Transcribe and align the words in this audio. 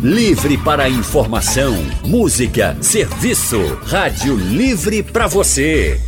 Livre 0.00 0.56
para 0.58 0.88
informação, 0.88 1.76
música, 2.04 2.76
serviço. 2.80 3.58
Rádio 3.84 4.36
Livre 4.36 5.02
para 5.02 5.26
você. 5.26 6.00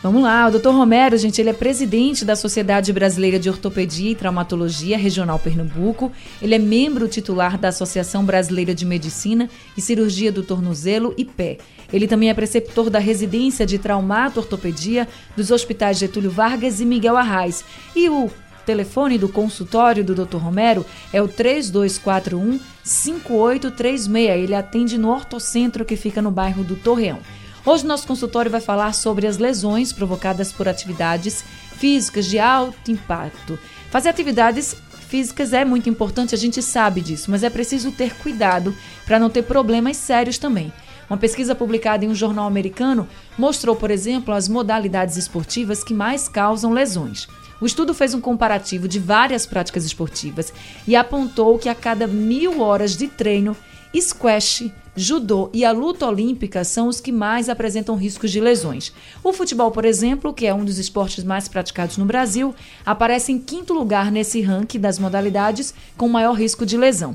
Vamos 0.05 0.22
lá, 0.22 0.45
o 0.48 0.52
Dr. 0.52 0.70
Romero, 0.70 1.18
gente, 1.18 1.41
ele 1.41 1.50
é 1.50 1.54
presidente 1.54 2.23
da 2.23 2.36
Sociedade 2.36 2.94
Brasileira 2.94 3.40
de 3.40 3.50
Ortopedia 3.50 4.12
e 4.12 4.16
Traumatologia 4.16 5.00
Regional 5.00 5.40
Pernambuco. 5.40 6.12
Ele 6.40 6.54
é 6.54 6.59
membro 6.59 7.08
titular 7.08 7.58
da 7.58 7.70
Associação 7.70 8.23
Brasileira 8.23 8.76
de 8.76 8.86
Medicina 8.86 9.50
e 9.76 9.81
Cirurgia 9.81 10.31
do 10.31 10.44
Tornozelo 10.44 11.12
e 11.18 11.26
Pé. 11.26 11.58
Ele 11.91 12.08
também 12.08 12.30
é 12.30 12.36
preceptor 12.36 12.91
da 12.91 13.00
residência 13.00 13.66
de 13.66 13.80
traumato-ortopedia 13.80 15.08
dos 15.36 15.50
hospitais 15.50 15.98
Getúlio 15.98 16.30
Vargas 16.30 16.80
e 16.80 16.86
Miguel 16.86 17.17
Arraes. 17.17 17.66
E 17.95 18.08
o 18.08 18.30
telefone 18.64 19.17
do 19.17 19.28
consultório 19.28 20.03
do 20.03 20.14
Dr. 20.14 20.38
Romero 20.38 20.86
é 21.11 21.20
o 21.20 21.28
3241 21.28 22.59
5836. 22.83 24.44
Ele 24.44 24.53
atende 24.53 25.00
no 25.00 25.09
Ortocentro 25.09 25.83
que 25.83 25.95
fica 25.95 26.22
no 26.22 26.30
bairro 26.30 26.64
do 26.64 26.76
Torreão. 26.76 27.17
Hoje 27.66 27.83
nosso 27.83 28.05
consultório 28.05 28.52
vai 28.52 28.61
falar 28.61 28.94
sobre 28.94 29.25
as 29.25 29.39
lesões 29.39 29.91
provocadas 29.91 30.52
por 30.53 30.67
atividades 30.67 31.44
físicas 31.77 32.27
de 32.27 32.38
alto 32.38 32.91
impacto. 32.91 33.58
Fazer 33.89 34.09
atividades 34.09 34.75
físicas 35.09 35.52
é 35.52 35.66
muito 35.66 35.89
importante, 35.89 36.36
a 36.36 36.38
gente 36.38 36.61
sabe 36.61 37.02
disso, 37.02 37.31
mas 37.31 37.41
é 37.41 37.49
preciso 37.49 37.91
ter 37.91 38.13
cuidado 38.17 38.75
para 39.03 39.17
não 39.17 39.31
ter 39.31 39.41
problemas 39.41 39.97
sérios 39.97 40.38
também. 40.38 40.71
Uma 41.09 41.17
pesquisa 41.17 41.55
publicada 41.55 42.05
em 42.05 42.08
um 42.08 42.13
jornal 42.13 42.45
americano 42.45 43.08
mostrou, 43.36 43.75
por 43.75 43.89
exemplo, 43.89 44.31
as 44.31 44.47
modalidades 44.47 45.17
esportivas 45.17 45.83
que 45.83 45.93
mais 45.93 46.27
causam 46.27 46.71
lesões. 46.71 47.27
O 47.59 47.66
estudo 47.66 47.95
fez 47.95 48.13
um 48.13 48.21
comparativo 48.21 48.88
de 48.88 48.99
várias 48.99 49.47
práticas 49.47 49.86
esportivas 49.86 50.53
e 50.88 50.95
apontou 50.95 51.58
que 51.58 51.67
a 51.69 51.73
cada 51.73 52.05
mil 52.05 52.61
horas 52.61 52.95
de 52.95 53.08
treino, 53.08 53.58
squash, 53.99 54.71
judô 54.96 55.50
e 55.54 55.66
a 55.66 55.72
luta 55.72 56.08
olímpica 56.08 56.64
são 56.64 56.88
os 56.88 57.02
que 57.02 57.12
mais 57.12 57.50
apresentam 57.50 57.96
riscos 57.96 58.32
de 58.32 58.40
lesões. 58.40 58.94
O 59.24 59.34
futebol, 59.34 59.70
por 59.72 59.84
exemplo, 59.84 60.34
que 60.34 60.46
é 60.46 60.54
um 60.54 60.64
dos 60.64 60.80
esportes 60.80 61.24
mais 61.24 61.48
praticados 61.48 61.98
no 61.98 62.06
Brasil, 62.06 62.56
aparece 62.86 63.32
em 63.32 63.40
quinto 63.40 63.73
lugar 63.73 64.12
nesse 64.12 64.42
ranking 64.42 64.80
das 64.80 64.98
modalidades 64.98 65.73
com 65.98 66.08
maior 66.08 66.34
risco 66.34 66.66
de 66.66 66.78
lesão. 66.78 67.14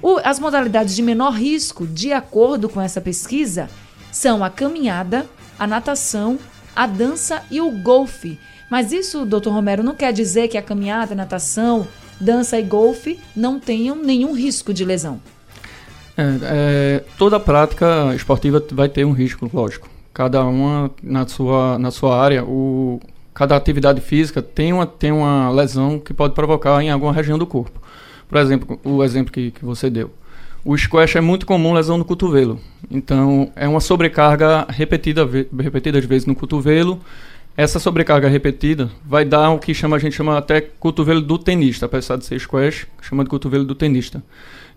O, 0.00 0.18
as 0.22 0.38
modalidades 0.38 0.94
de 0.94 1.02
menor 1.02 1.32
risco, 1.32 1.86
de 1.86 2.12
acordo 2.12 2.68
com 2.68 2.80
essa 2.80 3.00
pesquisa, 3.00 3.68
são 4.12 4.44
a 4.44 4.50
caminhada, 4.50 5.26
a 5.58 5.66
natação, 5.66 6.38
a 6.74 6.86
dança 6.86 7.42
e 7.50 7.60
o 7.60 7.70
golfe. 7.70 8.38
Mas 8.70 8.92
isso, 8.92 9.24
doutor 9.24 9.52
Romero, 9.52 9.82
não 9.82 9.94
quer 9.94 10.12
dizer 10.12 10.46
que 10.48 10.56
a 10.56 10.62
caminhada, 10.62 11.14
a 11.14 11.16
natação, 11.16 11.88
dança 12.20 12.58
e 12.58 12.62
golfe 12.62 13.18
não 13.34 13.58
tenham 13.58 13.96
nenhum 13.96 14.32
risco 14.32 14.72
de 14.72 14.84
lesão. 14.84 15.20
É, 16.18 16.38
é, 16.42 17.04
toda 17.16 17.38
prática 17.38 18.12
esportiva 18.12 18.60
vai 18.72 18.88
ter 18.88 19.04
um 19.04 19.12
risco, 19.12 19.48
lógico. 19.54 19.88
Cada 20.12 20.44
uma 20.44 20.90
na 21.00 21.24
sua, 21.28 21.78
na 21.78 21.92
sua 21.92 22.20
área, 22.20 22.44
o, 22.44 23.00
cada 23.32 23.54
atividade 23.54 24.00
física 24.00 24.42
tem 24.42 24.72
uma, 24.72 24.84
tem 24.84 25.12
uma 25.12 25.48
lesão 25.50 26.00
que 26.00 26.12
pode 26.12 26.34
provocar 26.34 26.82
em 26.82 26.90
alguma 26.90 27.12
região 27.12 27.38
do 27.38 27.46
corpo. 27.46 27.80
Por 28.28 28.36
exemplo, 28.36 28.80
o 28.82 29.04
exemplo 29.04 29.32
que, 29.32 29.52
que 29.52 29.64
você 29.64 29.88
deu. 29.88 30.10
O 30.64 30.76
squash 30.76 31.14
é 31.14 31.20
muito 31.20 31.46
comum 31.46 31.72
lesão 31.72 31.96
no 31.96 32.04
cotovelo. 32.04 32.58
Então, 32.90 33.52
é 33.54 33.68
uma 33.68 33.80
sobrecarga 33.80 34.66
repetida, 34.68 35.24
repetidas 35.56 36.04
vezes 36.04 36.26
no 36.26 36.34
cotovelo. 36.34 36.98
Essa 37.56 37.78
sobrecarga 37.78 38.28
repetida 38.28 38.90
vai 39.04 39.24
dar 39.24 39.50
o 39.50 39.58
que 39.60 39.72
chama, 39.72 39.96
a 39.96 39.98
gente 40.00 40.16
chama 40.16 40.36
até 40.36 40.60
cotovelo 40.60 41.20
do 41.20 41.38
tenista, 41.38 41.86
apesar 41.86 42.16
de 42.16 42.24
ser 42.24 42.40
squash, 42.40 42.88
chama 43.00 43.22
de 43.22 43.30
cotovelo 43.30 43.64
do 43.64 43.74
tenista 43.74 44.20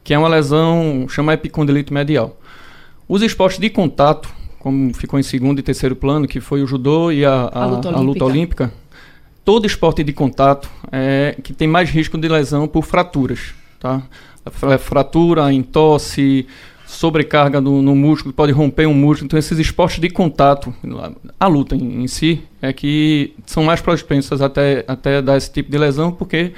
que 0.04 0.14
é 0.14 0.18
uma 0.18 0.28
lesão, 0.28 1.06
chama 1.10 1.34
epicondilite 1.34 1.94
medial. 1.94 2.38
Os 3.08 3.22
esportes 3.22 3.60
de 3.60 3.70
contato, 3.70 4.30
como 4.60 4.94
ficou 4.94 5.20
em 5.20 5.24
segundo 5.24 5.60
e 5.60 5.64
terceiro 5.64 5.96
plano, 5.96 6.28
que 6.28 6.40
foi 6.40 6.64
o 6.64 6.68
judô 6.68 7.12
e 7.12 7.26
a, 7.26 7.34
a, 7.34 7.64
a, 7.64 7.66
luta, 7.66 7.90
a 7.90 8.00
luta, 8.00 8.26
olímpica, 8.26 8.74
todo 9.44 9.66
esporte 9.66 10.04
de 10.04 10.14
contato 10.14 10.70
é 10.92 11.36
que 11.44 11.54
tem 11.54 11.68
mais 11.68 11.90
risco 11.90 12.18
de 12.18 12.28
lesão 12.28 12.68
por 12.68 12.84
fraturas, 12.84 13.54
tá? 13.80 14.02
Fratura, 14.80 15.52
entosse, 15.54 16.48
sobrecarga 16.92 17.62
no, 17.62 17.82
no, 17.82 17.96
músculo, 17.96 18.34
pode 18.34 18.52
romper 18.52 18.88
um 18.88 18.94
músculo. 18.94 19.28
Então, 19.28 19.40
esses 19.40 19.58
esportes 19.60 20.00
de 20.00 20.10
contato, 20.10 20.74
a 21.40 21.48
luta 21.48 21.76
em, 21.76 22.04
em 22.04 22.08
si, 22.08 22.42
é 22.62 22.74
que 22.74 23.34
são 23.46 23.64
mais 23.64 23.82
propensos 23.82 24.42
até, 24.42 24.84
até 24.88 25.22
dar 25.22 25.38
esse 25.38 25.52
tipo 25.52 25.72
de 25.72 25.78
lesão, 25.78 26.12
porque 26.12 26.54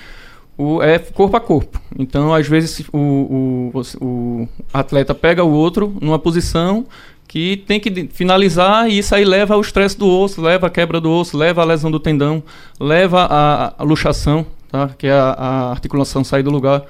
o, 0.58 0.81
é 0.81 1.00
corpo 1.00 1.36
a 1.38 1.40
corpo. 1.40 1.80
Então, 1.97 2.34
às 2.34 2.47
vezes, 2.47 2.86
o, 2.91 3.72
o, 3.74 3.81
o 4.02 4.47
atleta 4.74 5.16
pega 5.16 5.44
o 5.44 5.52
outro 5.52 5.96
numa 6.00 6.19
posição 6.19 6.86
que 7.28 7.58
tem 7.58 7.80
que 7.80 8.09
finalizar 8.14 8.88
e 8.88 9.00
isso 9.00 9.16
aí 9.16 9.25
leva 9.25 9.56
ao 9.56 9.62
estresse 9.62 9.97
do 9.97 10.08
osso, 10.08 10.40
leva 10.40 10.68
à 10.68 10.69
quebra 10.69 11.02
do 11.02 11.09
osso, 11.09 11.36
leva 11.36 11.62
à 11.62 11.66
lesão 11.66 11.90
do 11.90 12.00
tendão, 12.00 12.44
leva 12.80 13.22
à, 13.24 13.74
à 13.75 13.84
luxação, 13.84 14.46
tá? 14.72 14.90
que 14.97 15.08
é 15.08 15.13
a, 15.13 15.31
a, 15.31 15.72
articulação 15.72 16.24
sair 16.24 16.44
do 16.44 16.52
lugar. 16.52 16.84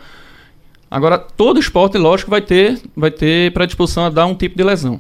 Agora, 0.92 1.18
todo 1.18 1.60
esporte, 1.60 1.98
lógico, 1.98 2.30
vai 2.30 2.42
ter, 2.42 2.80
vai 2.96 3.10
ter 3.10 3.54
predisposição 3.54 4.06
a 4.06 4.10
dar 4.10 4.26
um 4.26 4.36
tipo 4.36 4.58
de 4.58 4.64
lesão. 4.64 5.00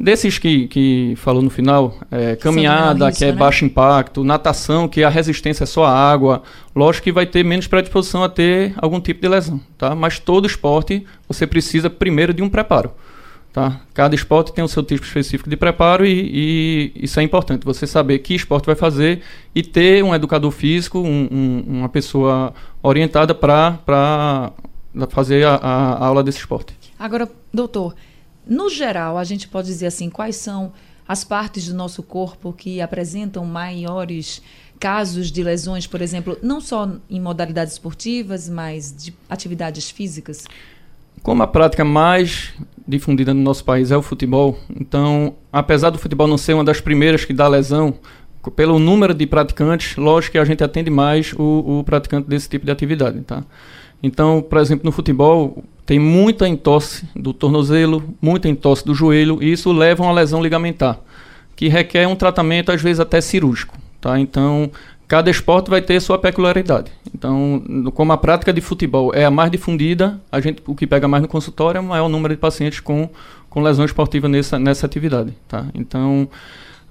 Desses 0.00 0.38
que, 0.38 0.66
que 0.66 1.12
falou 1.16 1.42
no 1.42 1.50
final, 1.50 1.94
é, 2.10 2.34
caminhada, 2.34 3.08
risco, 3.08 3.18
que 3.18 3.24
é 3.26 3.32
né? 3.32 3.38
baixo 3.38 3.66
impacto, 3.66 4.24
natação, 4.24 4.88
que 4.88 5.04
a 5.04 5.10
resistência 5.10 5.64
é 5.64 5.66
só 5.66 5.84
a 5.84 5.92
água, 5.92 6.42
lógico 6.74 7.04
que 7.04 7.12
vai 7.12 7.26
ter 7.26 7.44
menos 7.44 7.66
predisposição 7.66 8.24
a 8.24 8.28
ter 8.30 8.72
algum 8.78 8.98
tipo 8.98 9.20
de 9.20 9.28
lesão, 9.28 9.60
tá? 9.76 9.94
Mas 9.94 10.18
todo 10.18 10.46
esporte 10.46 11.04
você 11.28 11.46
precisa 11.46 11.90
primeiro 11.90 12.32
de 12.32 12.42
um 12.42 12.48
preparo, 12.48 12.92
tá? 13.52 13.78
Cada 13.92 14.14
esporte 14.14 14.54
tem 14.54 14.64
o 14.64 14.68
seu 14.68 14.82
tipo 14.82 15.04
específico 15.04 15.50
de 15.50 15.56
preparo 15.56 16.06
e, 16.06 16.92
e 16.94 17.04
isso 17.04 17.20
é 17.20 17.22
importante, 17.22 17.66
você 17.66 17.86
saber 17.86 18.20
que 18.20 18.34
esporte 18.34 18.64
vai 18.64 18.76
fazer 18.76 19.20
e 19.54 19.62
ter 19.62 20.02
um 20.02 20.14
educador 20.14 20.50
físico, 20.50 20.98
um, 21.00 21.28
um, 21.30 21.64
uma 21.66 21.90
pessoa 21.90 22.54
orientada 22.82 23.34
para 23.34 24.50
fazer 25.10 25.46
a, 25.46 25.56
a 25.56 26.06
aula 26.06 26.24
desse 26.24 26.38
esporte. 26.38 26.72
Agora, 26.98 27.30
doutor, 27.52 27.94
no 28.50 28.68
geral, 28.68 29.16
a 29.16 29.22
gente 29.22 29.46
pode 29.46 29.68
dizer 29.68 29.86
assim, 29.86 30.10
quais 30.10 30.34
são 30.34 30.72
as 31.06 31.22
partes 31.22 31.68
do 31.68 31.74
nosso 31.74 32.02
corpo 32.02 32.52
que 32.52 32.80
apresentam 32.80 33.44
maiores 33.46 34.42
casos 34.80 35.30
de 35.30 35.40
lesões, 35.40 35.86
por 35.86 36.02
exemplo, 36.02 36.36
não 36.42 36.60
só 36.60 36.90
em 37.08 37.20
modalidades 37.20 37.74
esportivas, 37.74 38.48
mas 38.48 38.92
de 38.92 39.14
atividades 39.28 39.88
físicas? 39.88 40.46
Como 41.22 41.44
a 41.44 41.46
prática 41.46 41.84
mais 41.84 42.52
difundida 42.88 43.32
no 43.32 43.40
nosso 43.40 43.64
país 43.64 43.92
é 43.92 43.96
o 43.96 44.02
futebol, 44.02 44.58
então, 44.68 45.36
apesar 45.52 45.90
do 45.90 45.98
futebol 45.98 46.26
não 46.26 46.36
ser 46.36 46.54
uma 46.54 46.64
das 46.64 46.80
primeiras 46.80 47.24
que 47.24 47.32
dá 47.32 47.46
lesão, 47.46 47.94
pelo 48.56 48.80
número 48.80 49.14
de 49.14 49.26
praticantes, 49.28 49.96
lógico 49.96 50.32
que 50.32 50.38
a 50.38 50.44
gente 50.44 50.64
atende 50.64 50.90
mais 50.90 51.32
o, 51.34 51.80
o 51.80 51.84
praticante 51.84 52.28
desse 52.28 52.48
tipo 52.48 52.64
de 52.64 52.72
atividade, 52.72 53.20
tá? 53.20 53.44
Então, 54.02 54.40
por 54.42 54.58
exemplo, 54.58 54.84
no 54.84 54.92
futebol, 54.92 55.62
tem 55.84 55.98
muita 55.98 56.48
entorse 56.48 57.04
do 57.14 57.32
tornozelo, 57.32 58.02
muita 58.20 58.48
entorse 58.48 58.84
do 58.84 58.94
joelho, 58.94 59.42
e 59.42 59.52
isso 59.52 59.72
leva 59.72 60.02
a 60.02 60.06
uma 60.06 60.12
lesão 60.12 60.42
ligamentar, 60.42 60.98
que 61.54 61.68
requer 61.68 62.06
um 62.06 62.16
tratamento, 62.16 62.72
às 62.72 62.80
vezes, 62.80 63.00
até 63.00 63.20
cirúrgico. 63.20 63.76
Tá? 64.00 64.18
Então, 64.18 64.70
cada 65.06 65.28
esporte 65.28 65.68
vai 65.68 65.82
ter 65.82 66.00
sua 66.00 66.18
peculiaridade. 66.18 66.92
Então, 67.12 67.62
como 67.92 68.12
a 68.12 68.16
prática 68.16 68.52
de 68.52 68.60
futebol 68.60 69.12
é 69.12 69.24
a 69.24 69.30
mais 69.30 69.50
difundida, 69.50 70.20
a 70.30 70.40
gente, 70.40 70.62
o 70.66 70.74
que 70.74 70.86
pega 70.86 71.08
mais 71.08 71.22
no 71.22 71.28
consultório 71.28 71.78
é 71.78 71.80
o 71.80 71.84
maior 71.84 72.08
número 72.08 72.32
de 72.32 72.40
pacientes 72.40 72.78
com, 72.78 73.10
com 73.48 73.60
lesão 73.60 73.84
esportiva 73.84 74.28
nessa, 74.28 74.58
nessa 74.58 74.86
atividade. 74.86 75.34
Tá? 75.48 75.66
Então, 75.74 76.28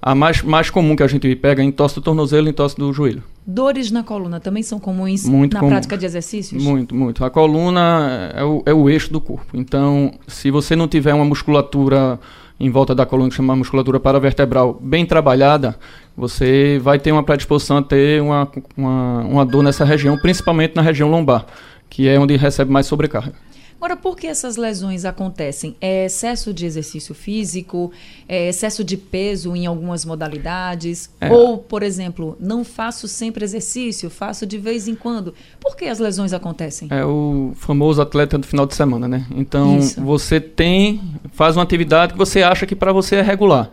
A 0.02 0.14
mais, 0.14 0.42
mais 0.42 0.70
comum 0.70 0.96
que 0.96 1.02
a 1.02 1.06
gente 1.06 1.34
pega 1.36 1.62
é 1.62 1.64
entorse 1.64 1.96
do 1.96 2.00
tornozelo 2.00 2.46
e 2.46 2.50
entorse 2.50 2.76
do 2.76 2.90
joelho. 2.92 3.22
Dores 3.46 3.90
na 3.90 4.02
coluna 4.02 4.40
também 4.40 4.62
são 4.62 4.78
comuns 4.78 5.24
Muito 5.24 5.54
na 5.54 5.60
comum. 5.60 5.70
prática 5.70 5.96
de 5.98 6.06
exercícios? 6.06 6.62
Muito, 6.62 6.94
muito. 6.94 7.24
A 7.24 7.30
coluna 7.30 8.32
é 8.34 8.42
o, 8.42 8.62
é 8.64 8.72
o 8.72 8.88
eixo 8.88 9.12
do 9.12 9.20
corpo. 9.20 9.46
Então, 9.54 10.14
se 10.26 10.50
você 10.50 10.74
não 10.74 10.88
tiver 10.88 11.12
uma 11.12 11.24
musculatura 11.24 12.18
em 12.58 12.70
volta 12.70 12.94
da 12.94 13.04
coluna, 13.04 13.28
que 13.30 13.36
chama 13.36 13.56
musculatura 13.56 13.98
paravertebral, 13.98 14.78
bem 14.80 15.04
trabalhada, 15.04 15.76
você 16.16 16.78
vai 16.82 16.98
ter 16.98 17.12
uma 17.12 17.22
predisposição 17.22 17.78
a 17.78 17.82
ter 17.82 18.22
uma, 18.22 18.48
uma, 18.76 19.20
uma 19.22 19.46
dor 19.46 19.62
nessa 19.62 19.84
região, 19.84 20.16
principalmente 20.18 20.76
na 20.76 20.82
região 20.82 21.10
lombar, 21.10 21.46
que 21.88 22.06
é 22.06 22.18
onde 22.18 22.36
recebe 22.36 22.70
mais 22.70 22.86
sobrecarga. 22.86 23.32
Agora, 23.80 23.96
por 23.96 24.14
que 24.14 24.26
essas 24.26 24.58
lesões 24.58 25.06
acontecem? 25.06 25.74
É 25.80 26.04
excesso 26.04 26.52
de 26.52 26.66
exercício 26.66 27.14
físico? 27.14 27.90
É 28.28 28.50
excesso 28.50 28.84
de 28.84 28.94
peso 28.94 29.56
em 29.56 29.64
algumas 29.64 30.04
modalidades? 30.04 31.08
É. 31.18 31.32
Ou, 31.32 31.56
por 31.56 31.82
exemplo, 31.82 32.36
não 32.38 32.62
faço 32.62 33.08
sempre 33.08 33.42
exercício, 33.42 34.10
faço 34.10 34.44
de 34.44 34.58
vez 34.58 34.86
em 34.86 34.94
quando? 34.94 35.32
Por 35.58 35.74
que 35.76 35.86
as 35.86 35.98
lesões 35.98 36.34
acontecem? 36.34 36.88
É 36.90 37.06
o 37.06 37.52
famoso 37.56 38.02
atleta 38.02 38.36
do 38.36 38.46
final 38.46 38.66
de 38.66 38.74
semana, 38.74 39.08
né? 39.08 39.24
Então, 39.30 39.78
Isso. 39.78 39.98
você 40.02 40.38
tem, 40.38 41.00
faz 41.32 41.56
uma 41.56 41.62
atividade 41.62 42.12
que 42.12 42.18
você 42.18 42.42
acha 42.42 42.66
que 42.66 42.76
para 42.76 42.92
você 42.92 43.16
é 43.16 43.22
regular. 43.22 43.70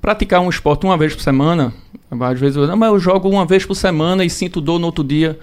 Praticar 0.00 0.40
um 0.40 0.48
esporte 0.48 0.86
uma 0.86 0.96
vez 0.96 1.14
por 1.14 1.20
semana, 1.20 1.74
às 2.10 2.40
vezes 2.40 2.56
eu, 2.56 2.66
não, 2.66 2.76
mas 2.76 2.88
eu 2.88 2.98
jogo 2.98 3.28
uma 3.28 3.44
vez 3.44 3.66
por 3.66 3.74
semana 3.74 4.24
e 4.24 4.30
sinto 4.30 4.62
dor 4.62 4.78
no 4.78 4.86
outro 4.86 5.04
dia. 5.04 5.38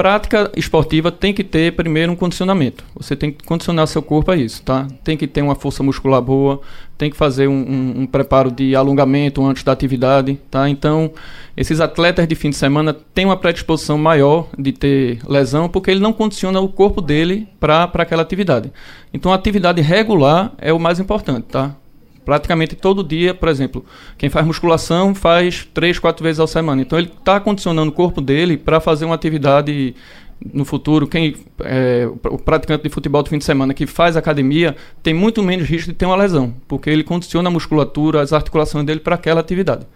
Prática 0.00 0.50
esportiva 0.56 1.12
tem 1.12 1.34
que 1.34 1.44
ter 1.44 1.76
primeiro 1.76 2.10
um 2.10 2.16
condicionamento. 2.16 2.82
Você 2.96 3.14
tem 3.14 3.30
que 3.30 3.44
condicionar 3.44 3.86
seu 3.86 4.00
corpo 4.00 4.30
a 4.30 4.36
isso, 4.36 4.62
tá? 4.62 4.88
Tem 5.04 5.14
que 5.14 5.26
ter 5.26 5.42
uma 5.42 5.54
força 5.54 5.82
muscular 5.82 6.22
boa, 6.22 6.62
tem 6.96 7.10
que 7.10 7.16
fazer 7.18 7.48
um, 7.48 7.52
um- 7.52 8.00
um 8.00 8.06
preparo 8.06 8.50
de 8.50 8.74
alongamento 8.74 9.44
antes 9.44 9.62
da 9.62 9.72
atividade, 9.72 10.40
tá? 10.50 10.70
Então, 10.70 11.10
esses 11.54 11.80
atletas 11.82 12.26
de 12.26 12.34
fim 12.34 12.48
de 12.48 12.56
semana 12.56 12.94
têm 12.94 13.26
uma 13.26 13.36
predisposição 13.36 13.98
maior 13.98 14.48
de 14.58 14.72
ter 14.72 15.18
lesão 15.28 15.68
porque 15.68 15.90
ele 15.90 16.00
não 16.00 16.14
condiciona 16.14 16.60
o 16.60 16.68
corpo 16.70 17.02
dele 17.02 17.46
para 17.60 17.84
aquela 17.92 18.22
atividade. 18.22 18.72
Então, 19.12 19.30
a 19.30 19.34
atividade 19.34 19.82
regular 19.82 20.52
é 20.56 20.72
o 20.72 20.78
mais 20.80 20.98
importante, 20.98 21.42
tá? 21.50 21.76
Praticamente 22.24 22.76
todo 22.76 23.02
dia, 23.02 23.34
por 23.34 23.48
exemplo, 23.48 23.84
quem 24.18 24.28
faz 24.28 24.46
musculação 24.46 25.14
faz 25.14 25.66
três, 25.72 25.98
quatro 25.98 26.22
vezes 26.22 26.38
ao 26.38 26.46
semana. 26.46 26.82
Então 26.82 26.98
ele 26.98 27.08
está 27.08 27.40
condicionando 27.40 27.90
o 27.90 27.94
corpo 27.94 28.20
dele 28.20 28.56
para 28.56 28.80
fazer 28.80 29.04
uma 29.04 29.14
atividade 29.14 29.94
no 30.52 30.64
futuro. 30.64 31.06
Quem 31.06 31.34
é, 31.64 32.08
o 32.30 32.38
praticante 32.38 32.84
de 32.84 32.88
futebol 32.88 33.22
do 33.22 33.28
fim 33.28 33.38
de 33.38 33.44
semana 33.44 33.74
que 33.74 33.86
faz 33.86 34.16
academia 34.16 34.76
tem 35.02 35.12
muito 35.14 35.42
menos 35.42 35.68
risco 35.68 35.90
de 35.90 35.96
ter 35.96 36.06
uma 36.06 36.16
lesão, 36.16 36.54
porque 36.66 36.88
ele 36.88 37.04
condiciona 37.04 37.48
a 37.48 37.52
musculatura, 37.52 38.20
as 38.20 38.32
articulações 38.32 38.84
dele 38.84 39.00
para 39.00 39.14
aquela 39.14 39.40
atividade. 39.40 39.86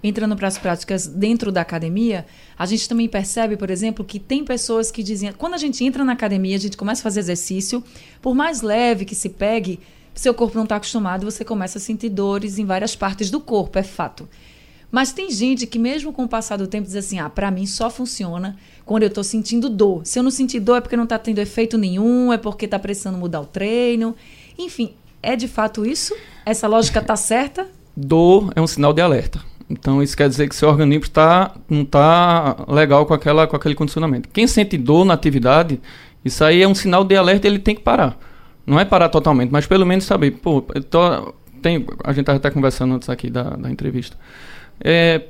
Entrando 0.00 0.36
para 0.36 0.46
as 0.46 0.56
práticas 0.56 1.08
dentro 1.08 1.50
da 1.50 1.60
academia, 1.60 2.24
a 2.56 2.64
gente 2.66 2.88
também 2.88 3.08
percebe, 3.08 3.56
por 3.56 3.68
exemplo, 3.68 4.04
que 4.04 4.20
tem 4.20 4.44
pessoas 4.44 4.92
que 4.92 5.02
dizem, 5.02 5.32
quando 5.32 5.54
a 5.54 5.58
gente 5.58 5.84
entra 5.84 6.04
na 6.04 6.12
academia, 6.12 6.54
a 6.54 6.60
gente 6.60 6.76
começa 6.76 7.00
a 7.00 7.04
fazer 7.04 7.18
exercício, 7.18 7.82
por 8.22 8.32
mais 8.32 8.62
leve 8.62 9.04
que 9.04 9.16
se 9.16 9.28
pegue, 9.28 9.80
seu 10.18 10.34
corpo 10.34 10.56
não 10.56 10.64
está 10.64 10.74
acostumado, 10.76 11.24
você 11.24 11.44
começa 11.44 11.78
a 11.78 11.80
sentir 11.80 12.08
dores 12.08 12.58
em 12.58 12.64
várias 12.64 12.96
partes 12.96 13.30
do 13.30 13.38
corpo, 13.38 13.78
é 13.78 13.84
fato. 13.84 14.28
Mas 14.90 15.12
tem 15.12 15.30
gente 15.30 15.64
que 15.64 15.78
mesmo 15.78 16.12
com 16.12 16.24
o 16.24 16.28
passar 16.28 16.56
do 16.56 16.66
tempo 16.66 16.86
diz 16.86 16.96
assim, 16.96 17.20
ah, 17.20 17.30
para 17.30 17.52
mim 17.52 17.66
só 17.66 17.88
funciona 17.88 18.56
quando 18.84 19.04
eu 19.04 19.08
estou 19.08 19.22
sentindo 19.22 19.68
dor. 19.68 20.00
Se 20.04 20.18
eu 20.18 20.22
não 20.24 20.30
sentir 20.30 20.58
dor 20.58 20.78
é 20.78 20.80
porque 20.80 20.96
não 20.96 21.04
está 21.04 21.18
tendo 21.18 21.38
efeito 21.38 21.78
nenhum, 21.78 22.32
é 22.32 22.38
porque 22.38 22.64
está 22.64 22.80
precisando 22.80 23.16
mudar 23.16 23.42
o 23.42 23.46
treino. 23.46 24.16
Enfim, 24.58 24.92
é 25.22 25.36
de 25.36 25.46
fato 25.46 25.86
isso? 25.86 26.16
Essa 26.44 26.66
lógica 26.66 26.98
está 26.98 27.14
certa? 27.14 27.68
Dor 27.96 28.50
é 28.56 28.60
um 28.60 28.66
sinal 28.66 28.92
de 28.92 29.00
alerta. 29.00 29.40
Então 29.70 30.02
isso 30.02 30.16
quer 30.16 30.28
dizer 30.28 30.48
que 30.48 30.56
seu 30.56 30.68
organismo 30.68 31.08
tá, 31.10 31.54
não 31.68 31.82
está 31.82 32.64
legal 32.66 33.06
com, 33.06 33.14
aquela, 33.14 33.46
com 33.46 33.54
aquele 33.54 33.76
condicionamento. 33.76 34.28
Quem 34.30 34.48
sente 34.48 34.76
dor 34.76 35.04
na 35.04 35.14
atividade, 35.14 35.80
isso 36.24 36.42
aí 36.42 36.60
é 36.60 36.66
um 36.66 36.74
sinal 36.74 37.04
de 37.04 37.14
alerta 37.14 37.46
ele 37.46 37.60
tem 37.60 37.76
que 37.76 37.82
parar. 37.82 38.18
Não 38.68 38.78
é 38.78 38.84
parar 38.84 39.08
totalmente, 39.08 39.50
mas 39.50 39.66
pelo 39.66 39.86
menos 39.86 40.04
saber, 40.04 40.32
pô, 40.32 40.60
tô, 40.90 41.32
tem, 41.62 41.86
a 42.04 42.12
gente 42.12 42.20
estava 42.20 42.36
até 42.36 42.50
conversando 42.50 42.94
antes 42.94 43.08
aqui 43.08 43.30
da, 43.30 43.44
da 43.44 43.70
entrevista. 43.70 44.14
É, 44.78 45.22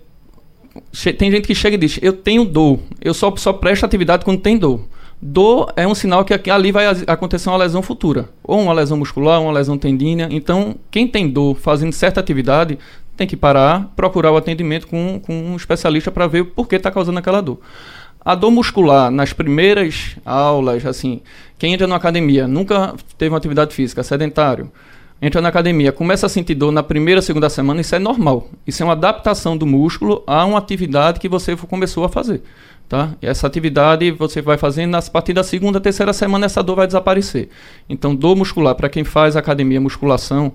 tem 1.17 1.31
gente 1.31 1.47
que 1.47 1.55
chega 1.55 1.77
e 1.77 1.79
diz, 1.79 2.01
eu 2.03 2.13
tenho 2.13 2.45
dor, 2.45 2.81
eu 3.01 3.15
só, 3.15 3.33
só 3.37 3.53
presto 3.53 3.87
atividade 3.87 4.25
quando 4.25 4.41
tem 4.41 4.59
dor. 4.59 4.81
Dor 5.23 5.73
é 5.77 5.87
um 5.87 5.95
sinal 5.95 6.25
que 6.25 6.51
ali 6.51 6.73
vai 6.73 6.87
acontecer 7.07 7.49
uma 7.49 7.57
lesão 7.59 7.81
futura, 7.81 8.29
ou 8.43 8.61
uma 8.61 8.73
lesão 8.73 8.97
muscular, 8.97 9.41
uma 9.41 9.53
lesão 9.53 9.79
tendínea. 9.79 10.29
Então, 10.31 10.75
quem 10.91 11.07
tem 11.07 11.29
dor 11.29 11.55
fazendo 11.55 11.93
certa 11.93 12.19
atividade 12.19 12.77
tem 13.17 13.27
que 13.27 13.37
parar, 13.37 13.93
procurar 13.95 14.33
o 14.33 14.37
atendimento 14.37 14.89
com, 14.89 15.21
com 15.25 15.33
um 15.33 15.57
especialista 15.57 16.11
para 16.11 16.27
ver 16.27 16.45
por 16.45 16.67
que 16.69 16.77
está 16.77 16.91
causando 16.91 17.19
aquela 17.21 17.41
dor. 17.41 17.61
A 18.29 18.35
dor 18.35 18.51
muscular, 18.51 19.11
nas 19.11 19.33
primeiras 19.33 20.17
aulas, 20.23 20.85
assim, 20.85 21.23
quem 21.59 21.73
entra 21.73 21.87
na 21.87 21.97
academia, 21.97 22.47
nunca 22.47 22.95
teve 23.17 23.31
uma 23.31 23.39
atividade 23.39 23.75
física, 23.75 24.03
sedentário, 24.03 24.71
entra 25.23 25.41
na 25.41 25.49
academia, 25.49 25.93
começa 25.93 26.27
a 26.27 26.29
sentir 26.29 26.55
dor 26.55 26.71
na 26.71 26.83
primeira, 26.83 27.23
segunda 27.23 27.49
semana, 27.49 27.81
isso 27.81 27.95
é 27.95 27.99
normal. 27.99 28.51
Isso 28.67 28.83
é 28.83 28.85
uma 28.85 28.93
adaptação 28.93 29.57
do 29.57 29.65
músculo 29.65 30.23
a 30.27 30.45
uma 30.45 30.59
atividade 30.59 31.21
que 31.21 31.27
você 31.27 31.57
começou 31.57 32.05
a 32.05 32.11
fazer. 32.11 32.43
Tá? 32.87 33.15
E 33.23 33.27
essa 33.27 33.47
atividade 33.47 34.11
você 34.11 34.43
vai 34.43 34.59
fazendo 34.59 34.95
a 34.95 35.01
partir 35.01 35.33
da 35.33 35.43
segunda, 35.43 35.81
terceira 35.81 36.13
semana, 36.13 36.45
essa 36.45 36.63
dor 36.63 36.77
vai 36.77 36.87
desaparecer. 36.87 37.49
Então, 37.89 38.15
dor 38.15 38.37
muscular, 38.37 38.75
para 38.75 38.91
quem 38.91 39.05
faz 39.05 39.37
academia, 39.37 39.81
musculação, 39.81 40.53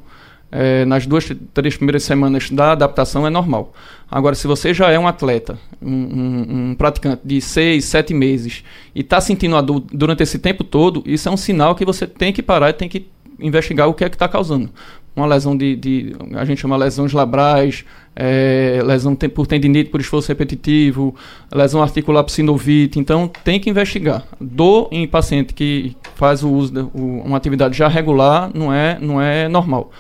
eh, 0.56 0.86
nas 0.86 1.08
duas, 1.08 1.30
três 1.54 1.76
primeiras 1.76 2.04
semanas 2.04 2.50
da 2.52 2.74
adaptação 2.74 3.26
é 3.26 3.30
normal. 3.32 3.74
Agora, 4.10 4.36
se 4.36 4.46
você 4.46 4.72
já 4.74 4.92
é 4.92 5.00
um 5.00 5.08
atleta, 5.08 5.58
um, 5.82 5.90
um- 5.92 6.46
um 6.72 6.76
praticante 6.76 7.22
de 7.26 7.42
seis, 7.42 7.86
sete 7.86 8.14
meses 8.14 8.64
e 8.94 9.02
está 9.02 9.20
sentindo 9.20 9.56
a 9.56 9.62
dor 9.62 9.84
durante 9.92 10.22
esse 10.22 10.38
tempo 10.38 10.64
todo, 10.64 11.02
isso 11.06 11.28
é 11.28 11.32
um 11.32 11.38
sinal 11.38 11.74
que 11.74 11.84
você 11.84 12.06
tem 12.06 12.32
que 12.32 12.44
parar 12.44 12.70
e 12.70 12.74
tem 12.74 12.88
que 12.88 13.08
investigar 13.40 13.90
o 13.90 13.94
que 13.96 14.04
é 14.04 14.10
que 14.10 14.16
está 14.16 14.28
causando. 14.28 14.70
Uma 15.16 15.26
lesão 15.28 15.56
de, 15.58 15.76
de- 15.76 16.16
a 16.36 16.46
gente 16.46 16.60
chama 16.62 16.76
lesões 16.78 17.14
labrais, 17.14 17.86
eh, 18.16 18.82
lesão 18.86 19.16
tem- 19.16 19.30
por 19.30 19.46
tendinite 19.48 19.90
por 19.90 20.00
esforço 20.02 20.28
repetitivo, 20.28 21.16
lesão 21.54 21.82
articular 21.82 22.24
por 22.24 22.32
sinovite. 22.32 23.00
Então, 23.00 23.28
tem 23.44 23.60
que 23.60 23.70
investigar. 23.70 24.24
Dor 24.40 24.90
em 24.92 25.08
paciente 25.08 25.54
que 25.54 25.96
faz 26.16 26.44
o 26.44 26.50
uso 26.52 26.72
de 26.74 26.80
o- 26.82 27.22
uma 27.26 27.38
atividade 27.38 27.76
já 27.78 27.88
regular 27.88 28.50
não 28.54 28.72
é, 28.74 28.98
não 29.00 29.20
é 29.22 29.48
normal. 29.48 29.92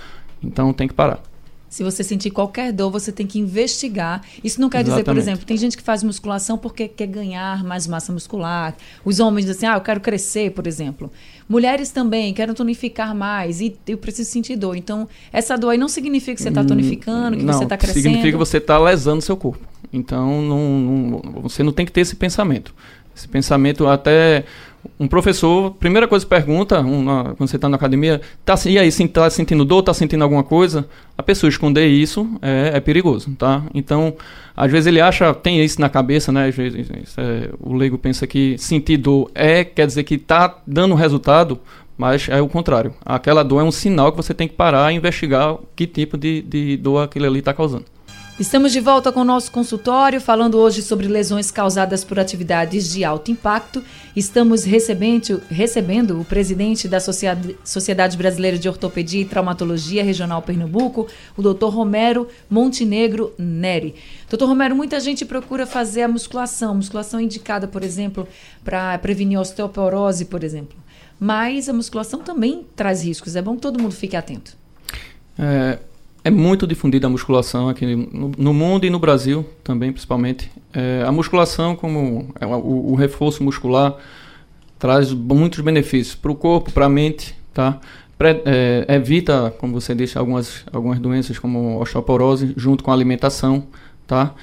Então, 0.44 0.74
tem 0.74 0.88
que 0.88 0.94
parar. 0.94 1.22
Se 1.69 1.84
você 1.84 2.04
sentir 2.04 2.30
qualquer 2.30 2.72
dor, 2.72 2.92
você 2.92 3.12
tem 3.12 3.25
que 3.25 3.40
investigar. 3.40 4.22
Isso 4.44 4.62
não 4.62 4.69
quer 4.69 4.84
dizer, 4.84 4.92
por 4.92 5.00
Exatamente. 5.00 5.24
exemplo, 5.24 5.45
tem 5.48 5.57
gente 5.57 5.75
que 5.75 5.81
faz 5.81 6.04
musculação 6.04 6.56
porque 6.56 6.88
quer 6.88 7.07
ganhar 7.07 7.63
mais 7.63 7.88
massa 7.88 8.13
muscular. 8.13 8.75
Os 9.04 9.19
homens 9.19 9.48
dizem 9.48 9.57
assim, 9.69 9.74
ah, 9.74 9.78
eu 9.78 9.81
quero 9.81 10.00
crescer, 10.00 10.51
por 10.51 10.68
exemplo. 10.68 11.12
Mulheres 11.50 11.90
também 11.90 12.31
querem 12.31 12.54
tonificar 12.54 13.16
mais 13.16 13.60
e 13.60 13.75
eu 13.88 13.98
preciso 13.98 14.30
sentir 14.30 14.56
dor. 14.56 14.75
Então, 14.78 15.10
essa 15.31 15.57
dor 15.57 15.72
aí 15.72 15.78
não 15.80 15.90
significa 15.90 16.36
que 16.36 16.44
você 16.44 16.50
está 16.50 16.63
tonificando, 16.63 17.38
que 17.38 17.44
não, 17.44 17.53
você 17.53 17.63
está 17.63 17.75
crescendo. 17.75 18.03
significa 18.03 18.32
que 18.34 18.38
você 18.38 18.58
está 18.58 18.77
lesando 18.77 19.24
seu 19.24 19.36
corpo. 19.36 19.65
Então, 19.91 20.44
não- 20.44 20.79
não- 20.79 21.41
você 21.41 21.63
não 21.63 21.72
tem 21.72 21.88
que 21.88 21.91
ter 21.91 22.01
esse 22.01 22.15
pensamento. 22.15 22.72
Esse 23.15 23.27
pensamento 23.27 23.88
até... 23.88 24.46
Um 25.00 25.08
professor, 25.08 25.72
primeira 25.72 26.08
coisa 26.08 26.25
que 26.25 26.30
pergunta, 26.30 26.82
um, 26.82 27.04
na- 27.04 27.24
quando 27.36 27.48
você 27.50 27.56
está 27.56 27.70
na 27.70 27.75
academia, 27.78 28.20
tá, 28.44 28.56
e 28.66 28.78
aí, 28.78 28.88
está 28.88 29.30
sentindo 29.30 29.63
dor, 29.63 29.80
está 29.80 29.94
sentindo 29.94 30.24
alguma 30.24 30.44
coisa? 30.44 30.86
A 31.18 31.24
pessoa 31.24 31.50
esconder 31.50 31.88
isso 31.88 32.30
é, 32.42 32.72
é 32.75 32.80
perigoso, 32.80 33.34
tá? 33.38 33.63
Então, 33.74 34.13
às 34.56 34.72
vezes 34.72 34.88
ele 34.88 35.00
acha, 35.00 35.34
tem 35.34 35.63
isso 35.63 35.80
na 35.80 35.90
cabeça, 35.90 36.32
né? 36.32 36.48
Às 36.48 36.56
vezes 36.56 36.88
é, 37.18 37.50
o 37.60 37.74
leigo 37.74 37.98
pensa 37.98 38.28
que 38.28 38.58
sentir 38.58 38.98
dor 38.98 39.32
é, 39.34 39.63
quer 39.63 39.88
dizer 39.88 40.04
que 40.04 40.16
está 40.16 40.58
dando 40.68 40.96
resultado, 40.96 41.60
mas 41.98 42.28
é 42.28 42.42
o 42.42 42.50
contrário. 42.50 42.94
Aquela 43.06 43.44
dor 43.44 43.62
é 43.62 43.63
um 43.63 43.72
sinal 43.72 44.12
que 44.12 44.18
você 44.18 44.34
tem 44.34 44.48
que 44.48 44.56
parar 44.56 44.92
e 44.92 44.96
investigar 44.98 45.58
que 45.75 45.88
tipo 45.88 46.18
de, 46.18 46.42
de 46.42 46.78
dor 46.78 47.04
aquilo 47.04 47.25
ali 47.25 47.40
está 47.40 47.54
causando. 47.54 47.86
Estamos 48.40 48.72
de 48.72 48.80
volta 48.80 49.12
com 49.12 49.22
o 49.22 49.24
nosso 49.24 49.52
consultório, 49.52 50.20
falando 50.20 50.58
hoje 50.58 50.82
sobre 50.82 51.08
lesões 51.08 51.52
causadas 51.52 52.04
por 52.04 52.20
atividades 52.20 52.92
de 52.92 53.04
alto 53.04 53.30
impacto. 53.30 53.84
Estamos 54.16 54.63
recebendo, 54.63 55.40
recebendo 55.52 56.20
o 56.20 56.25
presidente 56.25 56.88
da 56.88 57.00
Sociedade, 57.00 58.18
Brasileira 58.18 58.58
de 58.58 58.68
Ortopedia 58.68 59.22
e 59.22 59.25
Traumatologia 59.25 60.04
Regional 60.04 60.42
Pernambuco, 60.42 61.08
o 61.38 61.44
Dr. 61.44 61.68
Romero 61.68 62.28
Montenegro 62.50 63.36
Neri. 63.38 63.94
Doutor 64.28 64.48
Romero, 64.48 64.75
muita 64.75 65.00
gente 65.00 65.24
procura 65.25 65.68
fazer 65.68 66.02
a 66.02 66.08
musculação. 66.08 66.74
Musculação 66.74 67.20
indicada, 67.20 67.68
por 67.68 67.84
exemplo, 67.84 68.28
para 68.63 68.98
prevenir 68.98 69.40
osteoporose, 69.40 70.25
por 70.25 70.44
exemplo. 70.44 70.75
Mas 71.20 71.70
a 71.70 71.74
musculação 71.74 72.22
também 72.22 72.66
traz 72.75 73.04
riscos. 73.04 73.36
É 73.36 73.44
bom 73.44 73.56
que 73.56 73.62
todo 73.62 73.80
mundo 73.80 73.94
fique 73.94 74.16
atento. 74.16 74.58
É, 75.38 75.78
é 76.24 76.30
muito 76.30 76.65
difundida 76.65 77.08
a 77.08 77.10
musculação 77.10 77.70
aqui 77.70 77.86
no, 77.86 78.32
no 78.38 78.53
mundo 78.53 78.86
e 78.86 78.89
no 78.89 79.00
Brasil 79.00 79.46
também, 79.63 79.92
principalmente. 79.92 80.50
É, 80.74 81.03
a 81.06 81.12
musculação, 81.12 81.75
como 81.75 82.30
é, 82.39 82.46
o, 82.46 82.92
o 82.92 82.96
reforço 82.96 83.44
muscular, 83.44 83.96
traz 84.80 85.12
muitos 85.12 85.60
benefícios 85.60 86.15
para 86.15 86.32
o 86.32 86.36
corpo, 86.36 86.72
para 86.72 86.86
a 86.86 86.89
mente, 86.89 87.36
tá? 87.53 87.80
pré, 88.18 88.42
é, 88.46 88.86
evita, 88.96 89.53
como 89.58 89.80
você 89.80 89.94
disse, 89.94 90.18
algumas, 90.18 90.63
algumas 90.72 91.00
doenças 91.00 91.38
como 91.38 91.80
osteoporose 91.82 92.53
junto 92.56 92.84
com 92.84 92.92
a 92.92 92.94
alimentação, 92.94 93.68
tá? 94.08 94.34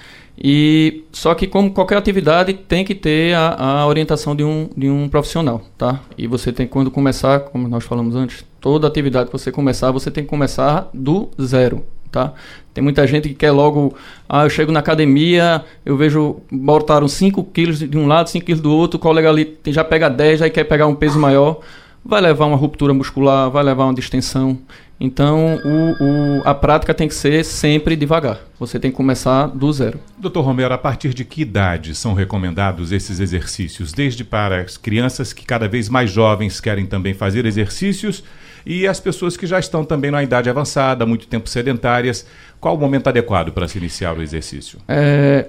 E 0.42 1.04
só 1.12 1.34
que 1.34 1.46
como 1.46 1.70
qualquer 1.70 1.98
atividade 1.98 2.54
tem 2.54 2.84
que 2.84 2.94
ter 2.94 3.34
a, 3.34 3.80
a, 3.80 3.86
orientação 3.86 4.34
de 4.34 4.42
um, 4.42 4.70
de 4.76 4.88
um 4.88 5.08
profissional, 5.08 5.62
tá? 5.76 6.00
E 6.16 6.26
você 6.26 6.52
tem 6.52 6.66
quando 6.66 6.90
começar, 6.90 7.40
como 7.40 7.68
nós 7.68 7.84
falamos 7.84 8.14
antes, 8.16 8.44
toda 8.60 8.86
atividade 8.86 9.26
que 9.26 9.32
você 9.32 9.50
começar, 9.50 9.90
você 9.90 10.10
tem 10.10 10.24
que 10.24 10.30
começar 10.30 10.88
do 10.92 11.30
zero, 11.40 11.84
tá? 12.10 12.32
Tem 12.74 12.82
muita 12.82 13.06
gente 13.06 13.28
que 13.28 13.34
quer 13.34 13.50
logo, 13.50 13.94
ah, 14.28 14.44
eu 14.44 14.50
chego 14.50 14.70
na 14.70 14.80
academia, 14.80 15.64
eu 15.84 15.96
vejo 15.96 16.36
botaram 16.50 17.08
5 17.08 17.42
quilos 17.44 17.78
de 17.78 17.98
um 17.98 18.06
lado, 18.06 18.28
5 18.28 18.44
quilos 18.44 18.60
do 18.60 18.72
outro, 18.72 18.98
o 18.98 19.00
colega 19.00 19.28
ali 19.28 19.58
já 19.66 19.82
pega 19.82 20.08
10, 20.08 20.42
aí 20.42 20.50
quer 20.50 20.64
pegar 20.64 20.86
um 20.86 20.94
peso 20.94 21.18
maior, 21.18 21.60
vai 22.04 22.20
levar 22.20 22.46
uma 22.46 22.56
ruptura 22.56 22.94
muscular, 22.94 23.50
vai 23.50 23.62
levar 23.62 23.84
uma 23.84 23.94
distensão. 23.94 24.58
Então, 25.02 25.58
o, 25.64 26.38
o, 26.38 26.42
a 26.44 26.52
prática 26.52 26.92
tem 26.92 27.08
que 27.08 27.14
ser 27.14 27.42
sempre 27.42 27.96
devagar. 27.96 28.38
Você 28.58 28.78
tem 28.78 28.90
que 28.90 28.96
começar 28.98 29.46
do 29.46 29.72
zero. 29.72 29.98
Doutor 30.18 30.42
Romero, 30.42 30.74
a 30.74 30.78
partir 30.78 31.14
de 31.14 31.24
que 31.24 31.40
idade 31.40 31.94
são 31.94 32.12
recomendados 32.12 32.92
esses 32.92 33.18
exercícios? 33.18 33.94
Desde 33.94 34.24
para 34.24 34.60
as 34.60 34.76
crianças 34.76 35.32
que 35.32 35.46
cada 35.46 35.66
vez 35.66 35.88
mais 35.88 36.10
jovens 36.10 36.60
querem 36.60 36.84
também 36.84 37.14
fazer 37.14 37.46
exercícios 37.46 38.22
e 38.64 38.86
as 38.86 39.00
pessoas 39.00 39.36
que 39.36 39.46
já 39.46 39.58
estão 39.58 39.84
também 39.84 40.10
na 40.10 40.22
idade 40.22 40.50
avançada, 40.50 41.06
muito 41.06 41.26
tempo 41.26 41.48
sedentárias. 41.48 42.26
Qual 42.60 42.76
o 42.76 42.78
momento 42.78 43.08
adequado 43.08 43.52
para 43.52 43.66
se 43.66 43.78
iniciar 43.78 44.16
o 44.16 44.22
exercício? 44.22 44.78
É, 44.86 45.46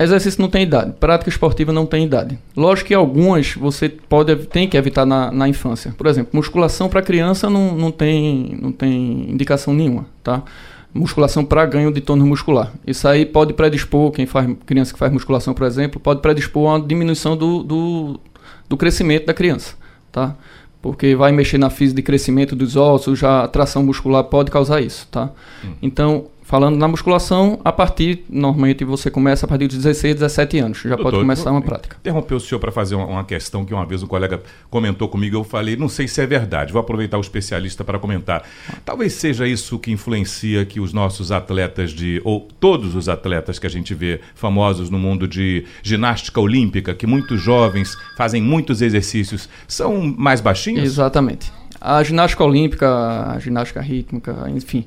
Exercício 0.00 0.40
não 0.40 0.48
tem 0.48 0.62
idade, 0.62 0.92
prática 0.92 1.28
esportiva 1.28 1.72
não 1.72 1.84
tem 1.84 2.04
idade. 2.04 2.38
Lógico 2.56 2.86
que 2.86 2.94
algumas 2.94 3.54
você 3.54 3.88
pode 3.88 4.34
tem 4.46 4.68
que 4.68 4.76
evitar 4.76 5.04
na, 5.04 5.32
na 5.32 5.48
infância. 5.48 5.92
Por 5.98 6.06
exemplo, 6.06 6.30
musculação 6.32 6.88
para 6.88 7.02
criança 7.02 7.50
não, 7.50 7.74
não, 7.74 7.90
tem, 7.90 8.56
não 8.62 8.70
tem 8.70 9.28
indicação 9.28 9.74
nenhuma, 9.74 10.06
tá? 10.22 10.44
Musculação 10.94 11.44
para 11.44 11.66
ganho 11.66 11.92
de 11.92 12.00
tônus 12.00 12.28
muscular. 12.28 12.72
Isso 12.86 13.08
aí 13.08 13.26
pode 13.26 13.54
predispor, 13.54 14.12
quem 14.12 14.24
faz 14.24 14.48
criança 14.64 14.92
que 14.92 14.98
faz 15.00 15.12
musculação, 15.12 15.52
por 15.52 15.66
exemplo, 15.66 15.98
pode 15.98 16.20
predispor 16.20 16.70
a 16.70 16.76
uma 16.76 16.86
diminuição 16.86 17.36
do, 17.36 17.64
do, 17.64 18.20
do 18.68 18.76
crescimento 18.76 19.26
da 19.26 19.34
criança, 19.34 19.74
tá? 20.12 20.36
Porque 20.80 21.14
vai 21.14 21.32
mexer 21.32 21.58
na 21.58 21.70
física 21.70 21.96
de 21.96 22.02
crescimento 22.02 22.54
dos 22.54 22.76
ossos, 22.76 23.18
já 23.18 23.44
a 23.44 23.48
tração 23.48 23.82
muscular 23.82 24.24
pode 24.24 24.50
causar 24.50 24.80
isso, 24.80 25.08
tá? 25.10 25.30
Hum. 25.64 25.72
Então, 25.82 26.26
Falando 26.48 26.78
na 26.78 26.88
musculação, 26.88 27.60
a 27.62 27.70
partir, 27.70 28.24
normalmente 28.26 28.82
você 28.82 29.10
começa 29.10 29.44
a 29.44 29.48
partir 29.48 29.68
de 29.68 29.76
16, 29.76 30.14
17 30.14 30.58
anos, 30.58 30.78
já 30.78 30.88
Doutor, 30.96 31.02
pode 31.02 31.18
começar 31.18 31.50
uma 31.50 31.60
prática. 31.60 31.98
Interrompeu 32.00 32.38
o 32.38 32.40
senhor 32.40 32.58
para 32.58 32.72
fazer 32.72 32.94
uma, 32.94 33.04
uma, 33.04 33.22
questão 33.22 33.66
que 33.66 33.74
uma 33.74 33.84
vez 33.84 34.02
um 34.02 34.06
colega 34.06 34.40
comentou 34.70 35.10
comigo, 35.10 35.36
eu 35.36 35.44
falei, 35.44 35.76
não 35.76 35.90
sei 35.90 36.08
se 36.08 36.22
é 36.22 36.26
verdade, 36.26 36.72
vou 36.72 36.80
aproveitar 36.80 37.18
o 37.18 37.20
especialista 37.20 37.84
para 37.84 37.98
comentar. 37.98 38.44
Talvez 38.82 39.12
seja 39.12 39.46
isso 39.46 39.78
que 39.78 39.92
influencia 39.92 40.64
que 40.64 40.80
os 40.80 40.94
nossos 40.94 41.30
atletas 41.30 41.90
de, 41.90 42.18
ou 42.24 42.48
todos 42.58 42.94
os 42.94 43.10
atletas 43.10 43.58
que 43.58 43.66
a 43.66 43.70
gente 43.70 43.94
vê 43.94 44.18
famosos 44.34 44.88
no 44.88 44.98
mundo 44.98 45.28
de 45.28 45.66
ginástica 45.82 46.40
olímpica, 46.40 46.94
que 46.94 47.06
muitos 47.06 47.42
jovens 47.42 47.94
fazem 48.16 48.40
muitos 48.40 48.80
exercícios, 48.80 49.50
são 49.66 50.00
mais 50.16 50.40
baixinhos? 50.40 50.82
Exatamente. 50.82 51.52
A 51.78 52.02
ginástica 52.02 52.42
olímpica, 52.42 53.34
a 53.34 53.38
ginástica 53.38 53.82
rítmica, 53.82 54.46
enfim 54.48 54.86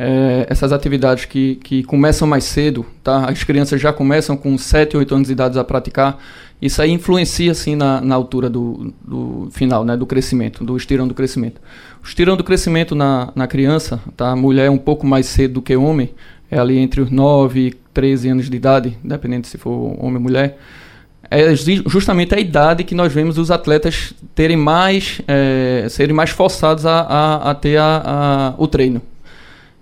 é, 0.00 0.46
essas 0.48 0.72
atividades 0.72 1.24
que, 1.24 1.56
que 1.56 1.82
começam 1.82 2.28
mais 2.28 2.44
cedo, 2.44 2.86
tá? 3.02 3.28
As 3.28 3.42
crianças 3.42 3.80
já 3.80 3.92
começam 3.92 4.36
com 4.36 4.56
7, 4.56 4.96
8 4.96 5.12
anos 5.12 5.26
de 5.26 5.32
idade 5.32 5.58
a 5.58 5.64
praticar. 5.64 6.22
Isso 6.62 6.80
aí 6.80 6.92
influencia, 6.92 7.52
sim, 7.52 7.74
na, 7.74 8.00
na 8.00 8.14
altura 8.14 8.48
do, 8.48 8.94
do 9.04 9.48
final, 9.50 9.84
né? 9.84 9.96
Do 9.96 10.06
crescimento, 10.06 10.64
do 10.64 10.76
estirão 10.76 11.08
do 11.08 11.14
crescimento. 11.14 11.60
O 12.00 12.06
estirão 12.06 12.36
do 12.36 12.44
crescimento 12.44 12.94
na, 12.94 13.32
na 13.34 13.48
criança, 13.48 14.00
tá? 14.16 14.30
A 14.30 14.36
mulher 14.36 14.66
é 14.66 14.70
um 14.70 14.78
pouco 14.78 15.04
mais 15.04 15.26
cedo 15.26 15.54
do 15.54 15.62
que 15.62 15.74
homem, 15.76 16.10
é 16.48 16.60
ali 16.60 16.78
entre 16.78 17.00
os 17.00 17.10
9 17.10 17.60
e 17.60 17.72
13 17.92 18.28
anos 18.28 18.48
de 18.48 18.56
idade, 18.56 18.96
dependendo 19.02 19.48
se 19.48 19.58
for 19.58 19.96
homem 19.98 20.14
ou 20.14 20.20
mulher. 20.20 20.58
É 21.28 21.54
justamente 21.56 22.34
a 22.36 22.38
idade 22.38 22.84
que 22.84 22.94
nós 22.94 23.12
vemos 23.12 23.36
os 23.36 23.50
atletas 23.50 24.14
terem 24.32 24.56
mais, 24.56 25.20
é, 25.26 25.88
serem 25.90 26.14
mais 26.14 26.30
forçados 26.30 26.86
a, 26.86 27.00
a, 27.00 27.50
a 27.50 27.54
ter 27.54 27.76
a, 27.76 28.02
a, 28.04 28.54
o 28.56 28.68
treino, 28.68 29.02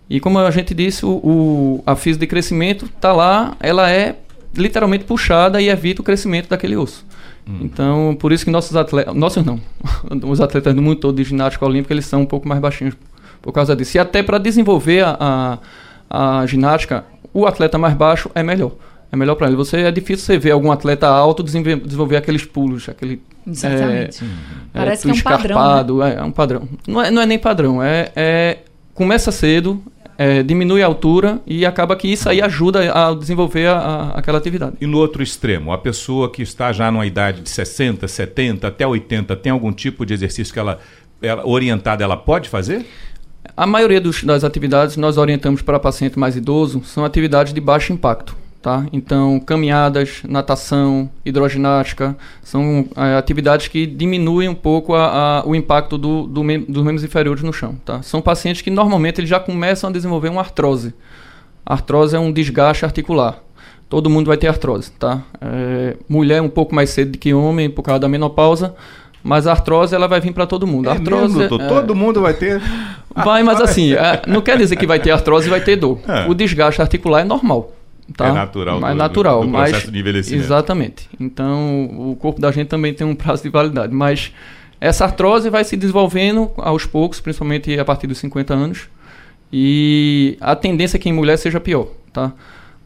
e 0.08 0.20
como 0.20 0.38
a 0.38 0.50
gente 0.50 0.74
disse, 0.74 1.04
o, 1.04 1.10
o 1.22 1.82
a 1.86 1.96
física 1.96 2.20
de 2.20 2.26
crescimento 2.28 2.86
está 2.86 3.12
lá, 3.12 3.56
ela 3.60 3.90
é 3.90 4.16
literalmente 4.54 5.04
puxada 5.04 5.60
e 5.60 5.68
evita 5.68 6.00
o 6.00 6.04
crescimento 6.04 6.48
daquele 6.48 6.76
osso. 6.76 7.04
Hum. 7.48 7.58
Então, 7.62 8.16
por 8.18 8.32
isso 8.32 8.44
que 8.44 8.50
nossos 8.50 8.76
atletas, 8.76 9.14
nossos 9.14 9.44
não, 9.44 9.60
os 10.28 10.40
atletas 10.40 10.74
do 10.74 10.82
mundo 10.82 11.00
todo 11.00 11.16
de 11.16 11.24
ginástica 11.24 11.64
olímpica, 11.64 11.92
eles 11.92 12.06
são 12.06 12.22
um 12.22 12.26
pouco 12.26 12.48
mais 12.48 12.60
baixinhos 12.60 12.94
por 13.42 13.52
causa 13.52 13.74
disso. 13.76 13.96
E 13.96 14.00
até 14.00 14.22
para 14.22 14.38
desenvolver 14.38 15.04
a, 15.04 15.58
a, 16.10 16.40
a, 16.40 16.46
ginástica, 16.46 17.04
o 17.32 17.46
atleta 17.46 17.78
mais 17.78 17.94
baixo 17.94 18.30
é 18.34 18.42
melhor. 18.42 18.72
É 19.12 19.16
melhor 19.16 19.36
para 19.36 19.46
ele. 19.46 19.56
Você 19.56 19.82
é 19.82 19.92
difícil 19.92 20.26
você 20.26 20.38
ver 20.38 20.50
algum 20.50 20.72
atleta 20.72 21.06
alto 21.06 21.42
desenvolver, 21.42 21.76
desenvolver 21.80 22.16
aqueles 22.16 22.44
pulos, 22.44 22.88
aquele 22.88 23.22
Exatamente. 23.46 24.24
É, 24.24 24.28
Parece 24.72 25.08
é, 25.08 25.12
que 25.12 25.18
é 25.18 25.20
um 25.20 25.22
padrão. 25.22 25.98
Né? 25.98 26.10
É, 26.10 26.18
é, 26.18 26.22
um 26.22 26.32
padrão. 26.32 26.68
Não 26.88 27.02
é, 27.02 27.10
não 27.10 27.22
é 27.22 27.26
nem 27.26 27.38
padrão, 27.38 27.82
é, 27.82 28.10
é 28.16 28.58
começa 28.92 29.30
cedo, 29.30 29.80
é, 30.18 30.42
diminui 30.42 30.82
a 30.82 30.86
altura 30.86 31.40
e 31.46 31.66
acaba 31.66 31.94
que 31.96 32.08
isso 32.08 32.28
aí 32.28 32.40
ajuda 32.40 32.92
a 32.92 33.14
desenvolver 33.14 33.66
a, 33.66 33.78
a, 33.78 34.18
aquela 34.18 34.38
atividade. 34.38 34.76
E 34.80 34.86
no 34.86 34.98
outro 34.98 35.22
extremo, 35.22 35.72
a 35.72 35.78
pessoa 35.78 36.30
que 36.30 36.42
está 36.42 36.72
já 36.72 36.90
numa 36.90 37.06
idade 37.06 37.42
de 37.42 37.50
60, 37.50 38.06
70 38.08 38.66
até 38.66 38.86
80, 38.86 39.36
tem 39.36 39.52
algum 39.52 39.72
tipo 39.72 40.06
de 40.06 40.14
exercício 40.14 40.52
que 40.52 40.58
ela, 40.58 40.78
ela 41.20 41.46
orientada 41.46 42.02
ela 42.02 42.16
pode 42.16 42.48
fazer? 42.48 42.86
A 43.56 43.66
maioria 43.66 44.00
dos, 44.00 44.24
das 44.24 44.42
atividades 44.44 44.96
nós 44.96 45.16
orientamos 45.16 45.62
para 45.62 45.78
paciente 45.78 46.18
mais 46.18 46.36
idoso 46.36 46.82
são 46.84 47.04
atividades 47.04 47.52
de 47.52 47.60
baixo 47.60 47.92
impacto. 47.92 48.36
Tá? 48.66 48.84
Então, 48.92 49.38
caminhadas, 49.38 50.22
natação, 50.28 51.08
hidroginástica, 51.24 52.16
são 52.42 52.84
é, 52.96 53.16
atividades 53.16 53.68
que 53.68 53.86
diminuem 53.86 54.48
um 54.48 54.56
pouco 54.56 54.92
a, 54.92 55.38
a, 55.38 55.46
o 55.46 55.54
impacto 55.54 55.96
do, 55.96 56.26
do 56.26 56.42
mem 56.42 56.62
dos 56.62 56.82
membros 56.82 57.04
inferiores 57.04 57.44
no 57.44 57.52
chão. 57.52 57.76
Tá? 57.84 58.02
São 58.02 58.20
pacientes 58.20 58.62
que 58.62 58.70
normalmente 58.70 59.20
eles 59.20 59.30
já 59.30 59.38
começam 59.38 59.88
a 59.88 59.92
desenvolver 59.92 60.30
uma 60.30 60.40
artrose. 60.40 60.92
A 61.64 61.74
artrose 61.74 62.16
é 62.16 62.18
um 62.18 62.32
desgaste 62.32 62.84
articular. 62.84 63.38
Todo 63.88 64.10
mundo 64.10 64.26
vai 64.26 64.36
ter 64.36 64.48
artrose. 64.48 64.90
Tá? 64.90 65.22
É, 65.40 65.96
mulher 66.08 66.42
um 66.42 66.48
pouco 66.48 66.74
mais 66.74 66.90
cedo 66.90 67.12
do 67.12 67.18
que 67.18 67.32
homem 67.32 67.70
por 67.70 67.84
causa 67.84 68.00
da 68.00 68.08
menopausa, 68.08 68.74
mas 69.22 69.46
a 69.46 69.52
artrose 69.52 69.94
ela 69.94 70.08
vai 70.08 70.20
vir 70.20 70.32
para 70.32 70.44
todo 70.44 70.66
mundo. 70.66 70.88
É 70.88 70.92
artrose, 70.94 71.38
mesmo, 71.38 71.62
é, 71.62 71.68
todo 71.68 71.94
mundo 71.94 72.20
vai 72.20 72.34
ter. 72.34 72.60
Vai, 73.14 73.44
mas 73.44 73.60
assim, 73.60 73.92
é, 73.92 74.22
não 74.26 74.40
quer 74.40 74.58
dizer 74.58 74.74
que 74.74 74.88
vai 74.88 74.98
ter 74.98 75.12
artrose 75.12 75.46
e 75.46 75.50
vai 75.50 75.60
ter 75.60 75.76
dor. 75.76 76.00
É. 76.08 76.28
O 76.28 76.34
desgaste 76.34 76.82
articular 76.82 77.20
é 77.20 77.24
normal. 77.24 77.75
Tá? 78.14 78.28
É 78.28 78.32
natural. 78.32 78.80
Mais 78.80 78.94
do, 78.94 78.98
natural, 78.98 79.40
do, 79.40 79.46
do 79.46 79.52
processo 79.52 79.86
mas, 79.86 79.92
de 79.92 79.98
envelhecimento. 79.98 80.44
Exatamente. 80.44 81.08
Então, 81.18 82.10
o 82.10 82.16
corpo 82.16 82.40
da 82.40 82.50
gente 82.52 82.68
também 82.68 82.94
tem 82.94 83.06
um 83.06 83.14
prazo 83.14 83.42
de 83.42 83.48
validade. 83.48 83.92
Mas 83.94 84.32
essa 84.80 85.04
artrose 85.04 85.50
vai 85.50 85.64
se 85.64 85.76
desenvolvendo 85.76 86.50
aos 86.56 86.86
poucos, 86.86 87.20
principalmente 87.20 87.78
a 87.78 87.84
partir 87.84 88.06
dos 88.06 88.18
50 88.18 88.54
anos. 88.54 88.88
E 89.52 90.36
a 90.40 90.54
tendência 90.54 90.96
é 90.96 91.00
que 91.00 91.08
em 91.08 91.12
mulher 91.12 91.36
seja 91.36 91.60
pior, 91.60 91.88
tá? 92.12 92.32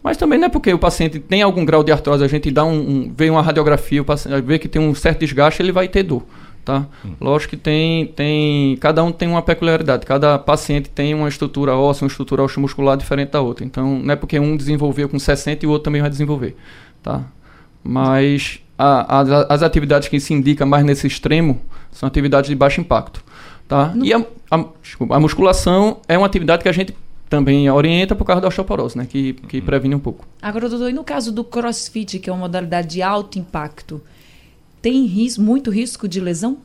Mas 0.03 0.17
também 0.17 0.39
não 0.39 0.47
é 0.47 0.49
porque 0.49 0.73
o 0.73 0.79
paciente 0.79 1.19
tem 1.19 1.43
algum 1.43 1.65
grau 1.65 1.85
de 1.85 1.93
artrose, 1.93 2.25
a 2.25 2.29
gente 2.29 2.51
dá 2.51 2.65
um, 2.65 2.79
um 2.79 3.13
vê 3.15 3.29
uma 3.29 3.43
radiografia, 3.43 4.01
o 4.01 4.05
paciente 4.05 4.41
vê 4.43 4.59
que 4.59 4.69
tem 4.69 4.81
um 4.81 4.95
certo 4.95 5.21
desgaste, 5.21 5.63
ele 5.63 5.73
vai 5.73 5.89
ter 5.89 6.03
dor 6.03 6.23
tá? 6.65 6.87
Hum. 7.05 7.15
Lógico 7.21 7.51
que 7.51 7.57
tem, 7.57 8.07
tem, 8.09 8.77
cada 8.77 9.03
um 9.03 9.13
tem 9.13 9.29
uma 9.29 9.43
peculiaridade, 9.43 10.07
cada 10.07 10.39
paciente 10.39 10.89
tem 10.89 11.15
uma 11.15 11.29
estrutura 11.29 11.75
óssea, 11.75 12.05
uma 12.05 12.11
estrutura 12.11 12.45
muscular 12.59 12.97
diferente 12.97 13.31
da 13.31 13.41
outra. 13.41 13.65
Então, 13.65 13.99
não 13.99 14.13
é 14.13 14.17
porque 14.17 14.39
um 14.39 14.57
desenvolveu 14.57 15.09
com 15.09 15.19
60 15.19 15.65
e 15.65 15.69
o 15.69 15.71
outro 15.71 15.85
também 15.85 16.01
vai 16.01 16.11
desenvolver, 16.11 16.57
tá? 17.03 17.25
Mas 17.83 18.61
a, 18.79 19.21
a, 19.21 19.55
as 19.55 19.63
atividades 19.63 20.09
que 20.09 20.21
se 20.21 20.33
indica 20.35 20.65
mais 20.67 20.85
nesse 20.85 21.07
extremo 21.07 21.61
são 21.91 22.07
atividades 22.07 22.49
de 22.49 22.57
baixo 22.57 22.81
impacto, 22.81 23.23
tá? 23.67 23.89
No... 23.89 24.05
E 24.05 24.13
a, 24.13 24.25
a, 24.51 24.65
desculpa, 24.83 25.17
a 25.17 25.21
musculação 25.21 26.01
é 26.07 26.17
uma 26.17 26.27
atividade 26.27 26.63
que 26.63 26.69
a 26.69 26.73
gente 26.73 26.95
também 27.29 27.71
orienta 27.71 28.15
por 28.17 28.25
causa 28.25 28.43
da 28.43 28.49
osteoporose, 28.49 28.99
né? 28.99 29.07
Que, 29.09 29.35
que 29.35 29.59
uhum. 29.59 29.65
previne 29.65 29.95
um 29.95 30.01
pouco. 30.01 30.27
Agora, 30.43 30.69
doutor, 30.69 30.91
e 30.91 30.93
no 30.93 31.05
caso 31.05 31.33
do 31.33 31.45
crossfit, 31.45 32.19
que 32.19 32.29
é 32.29 32.33
uma 32.33 32.41
modalidade 32.41 32.89
de 32.89 33.03
alto 33.03 33.39
impacto, 33.39 34.03
tem 34.81 35.05
risco, 35.07 35.43
muito 35.43 35.71
risco 35.71 36.09
de 36.09 36.21
lesão? 36.21 36.59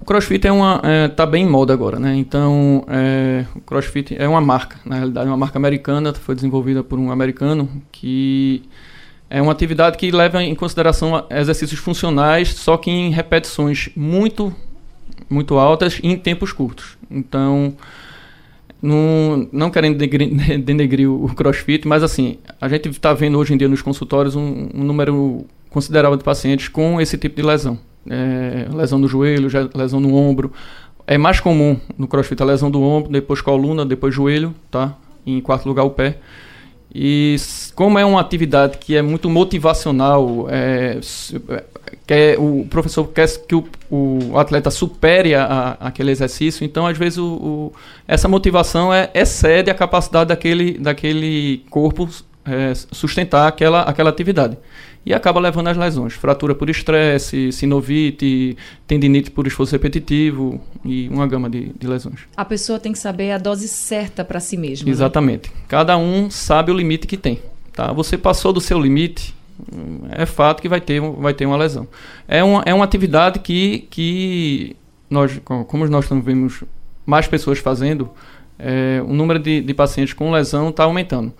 O 0.00 0.04
CrossFit 0.04 0.46
é 0.46 0.52
uma 0.52 0.80
é, 0.82 1.08
tá 1.08 1.26
bem 1.26 1.44
em 1.44 1.48
moda 1.48 1.74
agora, 1.74 1.98
né? 1.98 2.16
Então, 2.16 2.84
é, 2.88 3.44
o 3.54 3.60
CrossFit 3.60 4.16
é 4.18 4.26
uma 4.26 4.40
marca, 4.40 4.78
na 4.84 4.96
realidade, 4.96 5.26
é 5.26 5.30
uma 5.30 5.36
marca 5.36 5.58
americana, 5.58 6.14
foi 6.14 6.34
desenvolvida 6.34 6.82
por 6.82 6.98
um 6.98 7.10
americano 7.10 7.68
que 7.92 8.62
é 9.28 9.42
uma 9.42 9.52
atividade 9.52 9.98
que 9.98 10.10
leva 10.10 10.42
em 10.42 10.54
consideração 10.54 11.26
exercícios 11.30 11.78
funcionais, 11.78 12.48
só 12.48 12.76
que 12.76 12.90
em 12.90 13.10
repetições 13.10 13.90
muito 13.94 14.54
muito 15.28 15.58
altas 15.58 16.00
e 16.02 16.08
em 16.08 16.16
tempos 16.16 16.52
curtos. 16.52 16.96
Então, 17.10 17.74
não, 18.82 19.48
não 19.52 19.70
querendo 19.70 19.98
denegrir, 19.98 20.58
denegrir 20.64 21.10
o 21.10 21.28
crossfit, 21.34 21.86
mas 21.86 22.02
assim, 22.02 22.38
a 22.60 22.68
gente 22.68 22.88
está 22.88 23.12
vendo 23.12 23.38
hoje 23.38 23.54
em 23.54 23.56
dia 23.56 23.68
nos 23.68 23.82
consultórios 23.82 24.34
um, 24.34 24.68
um 24.74 24.82
número 24.82 25.46
considerável 25.70 26.16
de 26.16 26.24
pacientes 26.24 26.68
com 26.68 27.00
esse 27.00 27.16
tipo 27.16 27.36
de 27.36 27.42
lesão. 27.42 27.78
É, 28.08 28.66
lesão 28.74 28.98
no 28.98 29.08
joelho, 29.08 29.48
lesão 29.74 30.00
no 30.00 30.14
ombro. 30.14 30.52
É 31.06 31.16
mais 31.18 31.40
comum 31.40 31.78
no 31.98 32.06
crossfit 32.06 32.40
a 32.42 32.44
lesão 32.44 32.70
do 32.70 32.82
ombro, 32.82 33.10
depois 33.10 33.40
coluna, 33.40 33.84
depois 33.84 34.14
joelho, 34.14 34.54
tá? 34.70 34.96
E 35.24 35.38
em 35.38 35.40
quarto 35.40 35.66
lugar 35.66 35.84
o 35.84 35.90
pé. 35.90 36.18
E 36.92 37.36
como 37.74 37.98
é 37.98 38.04
uma 38.04 38.20
atividade 38.20 38.78
que 38.78 38.96
é 38.96 39.02
muito 39.02 39.30
motivacional, 39.30 40.46
é, 40.50 40.98
quer, 42.04 42.36
o 42.38 42.66
professor 42.68 43.04
quer 43.04 43.28
que 43.46 43.54
o, 43.54 43.64
o 43.88 44.36
atleta 44.36 44.70
supere 44.72 45.34
a, 45.34 45.76
aquele 45.78 46.10
exercício, 46.10 46.64
então 46.64 46.86
às 46.86 46.98
vezes 46.98 47.18
o, 47.18 47.26
o, 47.26 47.72
essa 48.08 48.26
motivação 48.26 48.92
é, 48.92 49.08
excede 49.14 49.70
a 49.70 49.74
capacidade 49.74 50.28
daquele, 50.28 50.78
daquele 50.78 51.64
corpo 51.70 52.08
é, 52.44 52.74
sustentar 52.74 53.46
aquela, 53.46 53.82
aquela 53.82 54.10
atividade. 54.10 54.58
E 55.04 55.14
acaba 55.14 55.40
levando 55.40 55.68
às 55.68 55.76
lesões. 55.76 56.12
Fratura 56.12 56.54
por 56.54 56.68
estresse, 56.68 57.50
sinovite, 57.52 58.56
tendinite 58.86 59.30
por 59.30 59.46
esforço 59.46 59.72
repetitivo 59.72 60.60
e 60.84 61.08
uma 61.08 61.26
gama 61.26 61.48
de, 61.48 61.72
de 61.78 61.86
lesões. 61.86 62.20
A 62.36 62.44
pessoa 62.44 62.78
tem 62.78 62.92
que 62.92 62.98
saber 62.98 63.32
a 63.32 63.38
dose 63.38 63.66
certa 63.66 64.24
para 64.24 64.40
si 64.40 64.56
mesma. 64.56 64.86
Né? 64.86 64.90
Exatamente. 64.90 65.48
Né? 65.48 65.56
Cada 65.68 65.96
um 65.96 66.30
sabe 66.30 66.70
o 66.70 66.76
limite 66.76 67.06
que 67.06 67.16
tem. 67.16 67.40
Tá? 67.72 67.92
Você 67.92 68.18
passou 68.18 68.52
do 68.52 68.60
seu 68.60 68.78
limite, 68.78 69.34
é 70.10 70.26
fato 70.26 70.60
que 70.60 70.68
vai 70.68 70.80
ter, 70.80 71.00
vai 71.00 71.34
ter 71.34 71.46
uma 71.46 71.56
lesão. 71.56 71.86
É 72.28 72.42
uma, 72.42 72.62
é 72.66 72.74
uma 72.74 72.84
atividade 72.84 73.38
que, 73.38 73.86
que 73.90 74.76
nós, 75.08 75.40
como 75.44 75.86
nós 75.88 76.06
vemos 76.08 76.62
mais 77.06 77.26
pessoas 77.26 77.58
fazendo, 77.58 78.10
é, 78.58 79.02
o 79.04 79.12
número 79.12 79.38
de, 79.38 79.60
de 79.60 79.74
pacientes 79.74 80.14
com 80.14 80.30
lesão 80.30 80.68
está 80.68 80.84
aumentando. 80.84 81.32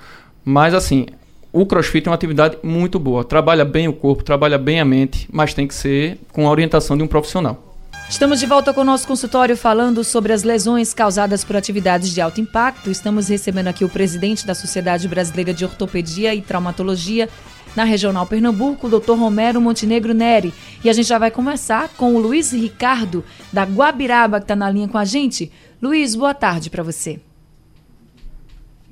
Mas 0.45 0.75
assim, 0.75 1.07
o 1.53 1.67
crossfit 1.67 2.07
é 2.07 2.11
uma 2.11 2.15
atividade 2.15 2.59
muito 2.63 2.99
boa. 2.99 3.25
Trabalha 3.25 3.65
bem 3.65 3.89
o 3.89 3.93
corpo, 3.93 4.23
trabalha 4.23 4.59
bem 4.59 4.81
a 4.81 4.85
mente, 4.85 5.29
mas 5.33 5.55
tem 5.55 5.67
que 5.67 5.75
ser 5.75 6.19
com 6.33 6.47
a 6.47 6.51
orientação 6.51 6.97
de 6.97 7.03
um 7.03 7.07
profissional. 7.07 7.71
Estamos 8.09 8.41
de 8.41 8.47
volta 8.47 8.75
com 8.75 8.81
o 8.81 8.85
nosso 8.85 9.07
consultório 9.07 9.57
falando 9.57 10.03
sobre 10.03 10.33
as 10.33 10.43
lesões 10.43 10.93
causadas 10.93 11.45
por 11.45 11.55
atividades 11.55 12.13
de 12.13 12.21
alto 12.21 12.41
impacto. 12.41 12.91
Estamos 12.91 13.29
recebendo 13.29 13.69
aqui 13.69 13.85
o 13.85 13.89
presidente 13.89 14.45
da 14.45 14.55
Sociedade 14.55 15.07
Brasileira 15.07 15.55
de 15.55 15.65
Ortopedia 15.65 16.35
e 16.35 16.43
Traumatologia 16.43 17.29
na 17.77 17.85
Regional 17.85 18.27
Pernambuco, 18.27 18.89
o 18.89 18.99
Dr. 18.99 19.13
Romero 19.13 19.61
Montenegro 19.61 20.13
Neri. 20.13 20.53
E 20.83 20.91
a 20.91 20.93
gente 20.93 21.07
já 21.07 21.19
vai 21.19 21.31
começar 21.31 21.89
com 21.91 22.17
o 22.17 22.19
Luiz 22.19 22.53
Ricardo, 22.53 23.25
da 23.53 23.63
Guabiraba, 23.63 24.41
que 24.41 24.45
está 24.45 24.57
na 24.57 24.69
linha 24.69 24.89
com 24.89 24.99
a 24.99 25.05
gente. 25.05 25.53
Luiz, 25.81 26.17
boa 26.17 26.35
tarde 26.35 26.69
para 26.69 26.83
você. 26.83 27.21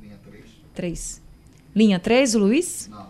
Linha 0.01 0.17
3. 0.25 0.45
3. 0.75 1.28
Linha 1.79 2.01
3, 2.01 2.35
o 2.35 2.41
Luiz? 2.41 2.91
Não. 2.91 3.07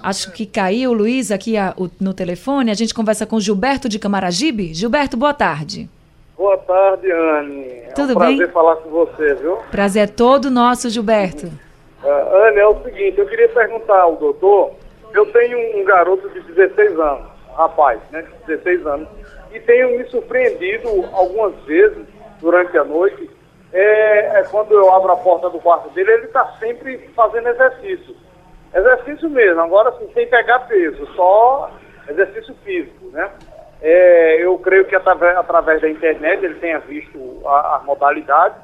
Acho 0.00 0.32
que 0.32 0.46
caiu 0.46 0.90
o 0.90 0.94
Luiz 0.94 1.32
aqui 1.32 1.56
a, 1.56 1.74
o, 1.76 1.90
no 2.00 2.14
telefone. 2.14 2.70
A 2.70 2.74
gente 2.74 2.94
conversa 2.94 3.26
com 3.26 3.40
Gilberto 3.40 3.88
de 3.88 3.98
Camaragibe. 3.98 4.72
Gilberto, 4.72 5.16
boa 5.16 5.34
tarde. 5.34 5.90
Boa 6.36 6.56
tarde, 6.58 7.10
Anne. 7.10 7.82
Tudo 7.96 8.12
é 8.12 8.16
um 8.16 8.18
bem? 8.18 8.36
prazer 8.36 8.52
falar 8.52 8.76
com 8.76 8.90
você, 8.90 9.34
viu? 9.34 9.56
Prazer 9.72 10.04
é 10.04 10.06
todo 10.06 10.50
nosso, 10.52 10.88
Gilberto. 10.88 11.46
Uh, 11.46 12.46
Anne, 12.46 12.58
é 12.58 12.66
o 12.66 12.80
seguinte, 12.82 13.18
eu 13.18 13.26
queria 13.26 13.48
perguntar 13.48 14.00
ao 14.00 14.16
doutor, 14.16 14.72
eu 15.12 15.26
tenho 15.26 15.80
um 15.80 15.84
garoto 15.84 16.28
de 16.30 16.40
16 16.42 16.98
anos, 16.98 17.26
rapaz, 17.56 18.00
né, 18.10 18.24
16 18.46 18.86
anos, 18.86 19.08
e 19.52 19.60
tenho 19.60 19.98
me 19.98 20.04
surpreendido 20.06 20.88
algumas 21.12 21.54
vezes 21.64 22.04
durante 22.40 22.76
a 22.76 22.84
noite 22.84 23.30
é, 23.72 24.40
é, 24.40 24.42
quando 24.50 24.72
eu 24.72 24.92
abro 24.92 25.12
a 25.12 25.16
porta 25.16 25.48
do 25.48 25.58
quarto 25.58 25.88
dele, 25.90 26.12
ele 26.12 26.26
está 26.26 26.44
sempre 26.58 26.98
fazendo 27.16 27.48
exercício. 27.48 28.14
Exercício 28.74 29.30
mesmo, 29.30 29.60
agora 29.60 29.90
assim, 29.90 30.10
sem 30.12 30.26
pegar 30.26 30.60
peso, 30.60 31.06
só 31.14 31.70
exercício 32.08 32.54
físico, 32.64 33.06
né? 33.12 33.30
É, 33.80 34.44
eu 34.44 34.56
creio 34.58 34.84
que 34.84 34.94
através, 34.94 35.36
através, 35.36 35.80
da 35.80 35.90
internet 35.90 36.44
ele 36.44 36.54
tenha 36.56 36.78
visto 36.80 37.40
a, 37.44 37.76
a 37.76 37.82
modalidade 37.84 38.54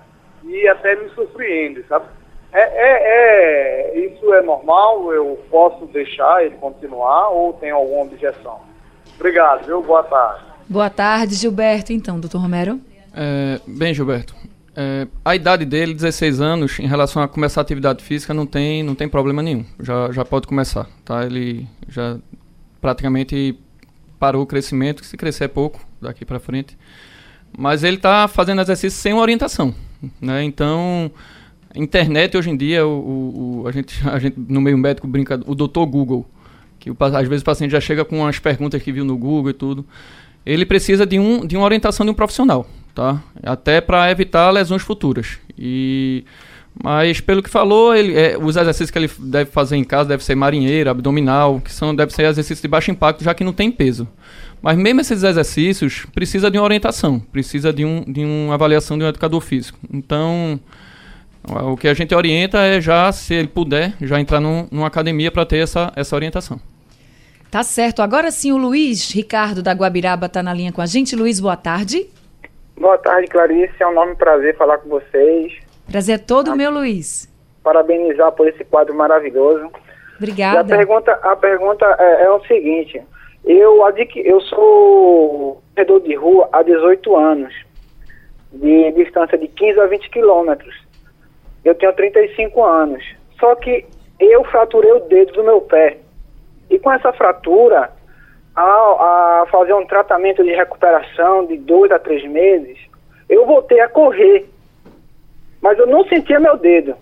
e 0.45 0.69
até 0.69 0.95
me 0.95 1.09
surpreende, 1.11 1.85
sabe? 1.89 2.07
É, 2.53 2.61
é, 2.61 3.93
é, 3.93 3.99
isso 3.99 4.33
é 4.33 4.43
normal? 4.43 5.13
Eu 5.13 5.39
posso 5.51 5.87
deixar 5.87 6.45
ele 6.45 6.57
continuar 6.57 7.31
ou 7.31 7.53
tem 7.55 7.71
alguma 7.71 8.03
objeção? 8.03 8.61
Obrigado, 9.17 9.67
viu? 9.67 9.83
Boa 9.83 10.05
tarde. 10.05 10.45
Boa 10.69 10.89
tarde, 10.89 11.35
Gilberto. 11.35 11.93
Então, 11.93 12.21
doutor 12.21 12.41
Romero. 12.41 12.81
É, 13.15 13.61
bem, 13.67 13.93
Gilberto, 13.93 14.35
é, 14.81 15.09
a 15.25 15.35
idade 15.35 15.65
dele, 15.65 15.93
16 15.93 16.41
anos, 16.41 16.79
em 16.79 16.87
relação 16.87 17.21
a 17.21 17.27
começar 17.27 17.61
a 17.61 17.63
atividade 17.63 18.05
física, 18.05 18.33
não 18.33 18.47
tem, 18.47 18.81
não 18.85 18.95
tem 18.95 19.09
problema 19.09 19.43
nenhum. 19.43 19.65
Já, 19.81 20.13
já 20.13 20.25
pode 20.25 20.47
começar, 20.47 20.89
tá? 21.05 21.27
Ele 21.27 21.67
já 21.89 22.17
praticamente 22.81 23.59
parou 24.21 24.45
o 24.45 24.47
crescimento, 24.47 25.05
se 25.05 25.17
crescer 25.17 25.45
é 25.45 25.49
pouco 25.49 25.85
daqui 26.01 26.25
para 26.25 26.39
frente. 26.39 26.79
Mas 27.59 27.83
ele 27.83 27.97
está 27.97 28.29
fazendo 28.29 28.61
exercício 28.61 28.97
sem 29.01 29.13
orientação, 29.15 29.75
né? 30.21 30.45
Então, 30.45 31.11
internet 31.75 32.37
hoje 32.37 32.51
em 32.51 32.57
dia, 32.57 32.87
o, 32.87 33.63
o, 33.63 33.67
a, 33.67 33.73
gente, 33.73 34.01
a 34.09 34.17
gente 34.21 34.39
no 34.39 34.61
meio 34.61 34.79
médico 34.79 35.09
brinca, 35.09 35.41
o 35.45 35.57
doutor 35.57 35.87
Google, 35.87 36.25
que 36.79 36.89
o, 36.89 36.97
às 37.01 37.27
vezes 37.27 37.43
o 37.43 37.45
paciente 37.45 37.73
já 37.73 37.81
chega 37.81 38.05
com 38.05 38.25
as 38.25 38.39
perguntas 38.39 38.81
que 38.81 38.93
viu 38.93 39.05
no 39.05 39.19
Google 39.19 39.51
e 39.51 39.55
tudo. 39.55 39.85
Ele 40.47 40.65
precisa 40.65 41.05
de, 41.05 41.19
um, 41.19 41.45
de 41.45 41.57
uma 41.57 41.65
orientação 41.65 42.07
de 42.07 42.13
um 42.13 42.15
profissional 42.15 42.65
tá? 42.99 43.23
Até 43.45 43.81
para 43.81 44.11
evitar 44.11 44.51
lesões 44.51 44.83
futuras. 44.83 45.39
E 45.57 46.25
mas 46.83 47.21
pelo 47.21 47.43
que 47.43 47.51
falou, 47.51 47.95
ele, 47.95 48.17
é, 48.17 48.37
os 48.37 48.57
exercícios 48.57 48.91
que 48.91 48.99
ele 48.99 49.11
deve 49.19 49.51
fazer 49.51 49.77
em 49.77 49.85
casa 49.85 50.09
deve 50.09 50.25
ser 50.25 50.35
marinheiro, 50.35 50.91
abdominal, 50.91 51.61
que 51.61 51.73
são 51.73 51.95
deve 51.95 52.13
ser 52.13 52.23
exercícios 52.23 52.61
de 52.61 52.67
baixo 52.67 52.91
impacto, 52.91 53.23
já 53.23 53.35
que 53.35 53.45
não 53.45 53.53
tem 53.53 53.71
peso. 53.71 54.09
Mas 54.61 54.77
mesmo 54.77 55.01
esses 55.01 55.23
exercícios 55.23 56.07
precisa 56.13 56.51
de 56.51 56.59
uma 56.59 56.65
orientação, 56.65 57.21
precisa 57.21 57.73
de, 57.73 57.85
um, 57.85 58.03
de 58.03 58.25
uma 58.25 58.55
avaliação 58.55 58.99
de 58.99 59.05
um 59.05 59.09
educador 59.09 59.41
físico. 59.41 59.79
Então, 59.93 60.59
o 61.45 61.77
que 61.77 61.87
a 61.87 61.95
gente 61.95 62.13
orienta 62.13 62.59
é 62.59 62.81
já, 62.81 63.13
se 63.13 63.33
ele 63.33 63.49
puder, 63.49 63.95
já 64.01 64.21
entrar 64.21 64.41
num, 64.41 64.67
numa 64.73 64.89
academia 64.89 65.31
para 65.31 65.47
ter 65.47 65.59
essa, 65.59 65.93
essa 65.95 66.17
orientação. 66.17 66.61
Tá 67.49 67.63
certo. 67.63 68.03
Agora 68.03 68.31
sim, 68.33 68.51
o 68.53 68.57
Luiz 68.57 69.11
Ricardo 69.13 69.63
da 69.63 69.73
Guabiraba 69.73 70.27
está 70.27 70.43
na 70.43 70.53
linha 70.53 70.73
com 70.73 70.83
a 70.83 70.87
gente. 70.87 71.15
Luiz, 71.15 71.39
boa 71.39 71.57
tarde. 71.57 72.07
Boa 72.79 72.97
tarde, 72.99 73.27
Clarice. 73.29 73.75
É 73.81 73.87
um 73.87 73.93
enorme 73.93 74.15
prazer 74.15 74.57
falar 74.57 74.79
com 74.79 74.89
vocês. 74.89 75.53
Prazer 75.91 76.15
é 76.15 76.19
todo 76.19 76.53
ah, 76.53 76.57
meu, 76.57 76.71
Luiz. 76.71 77.29
Parabenizar 77.63 78.31
por 78.33 78.47
esse 78.47 78.65
quadro 78.65 78.95
maravilhoso. 78.95 79.71
Obrigada. 80.17 80.59
E 80.59 80.75
a 80.75 80.77
pergunta, 80.77 81.13
a 81.13 81.37
pergunta 81.37 81.97
é, 81.99 82.25
é 82.25 82.31
o 82.31 82.41
seguinte: 82.47 83.03
eu, 83.45 83.81
eu 84.17 84.41
sou 84.43 85.63
corredor 85.75 86.01
de 86.01 86.15
rua 86.15 86.49
há 86.53 86.63
18 86.63 87.17
anos, 87.17 87.55
de 88.53 88.93
distância 88.93 89.37
de 89.37 89.49
15 89.49 89.81
a 89.81 89.87
20 89.87 90.11
quilômetros. 90.11 90.75
Eu 91.65 91.75
tenho 91.75 91.93
35 91.93 92.65
anos. 92.65 93.05
Só 93.41 93.55
que 93.57 93.85
eu 94.21 94.45
fraturei 94.45 94.93
o 94.93 95.01
dedo 95.01 95.33
do 95.33 95.45
meu 95.45 95.61
pé. 95.61 95.99
E 96.71 96.79
com 96.79 96.93
essa 96.93 97.13
fratura, 97.13 97.91
a, 98.61 99.43
a 99.43 99.47
fazer 99.47 99.73
um 99.75 99.87
tratamento 99.87 100.43
de 100.43 100.51
recuperação 100.51 101.47
de 101.47 101.57
dois 101.59 101.93
a 101.93 101.99
três 101.99 102.25
meses, 102.29 102.77
eu 103.29 103.47
voltei 103.47 103.81
a 103.81 103.89
correr. 103.89 104.49
Mas 105.61 105.79
eu 105.79 105.87
não 105.87 106.05
sentia 106.09 106.41
meu 106.41 106.57
dedo. 106.57 106.97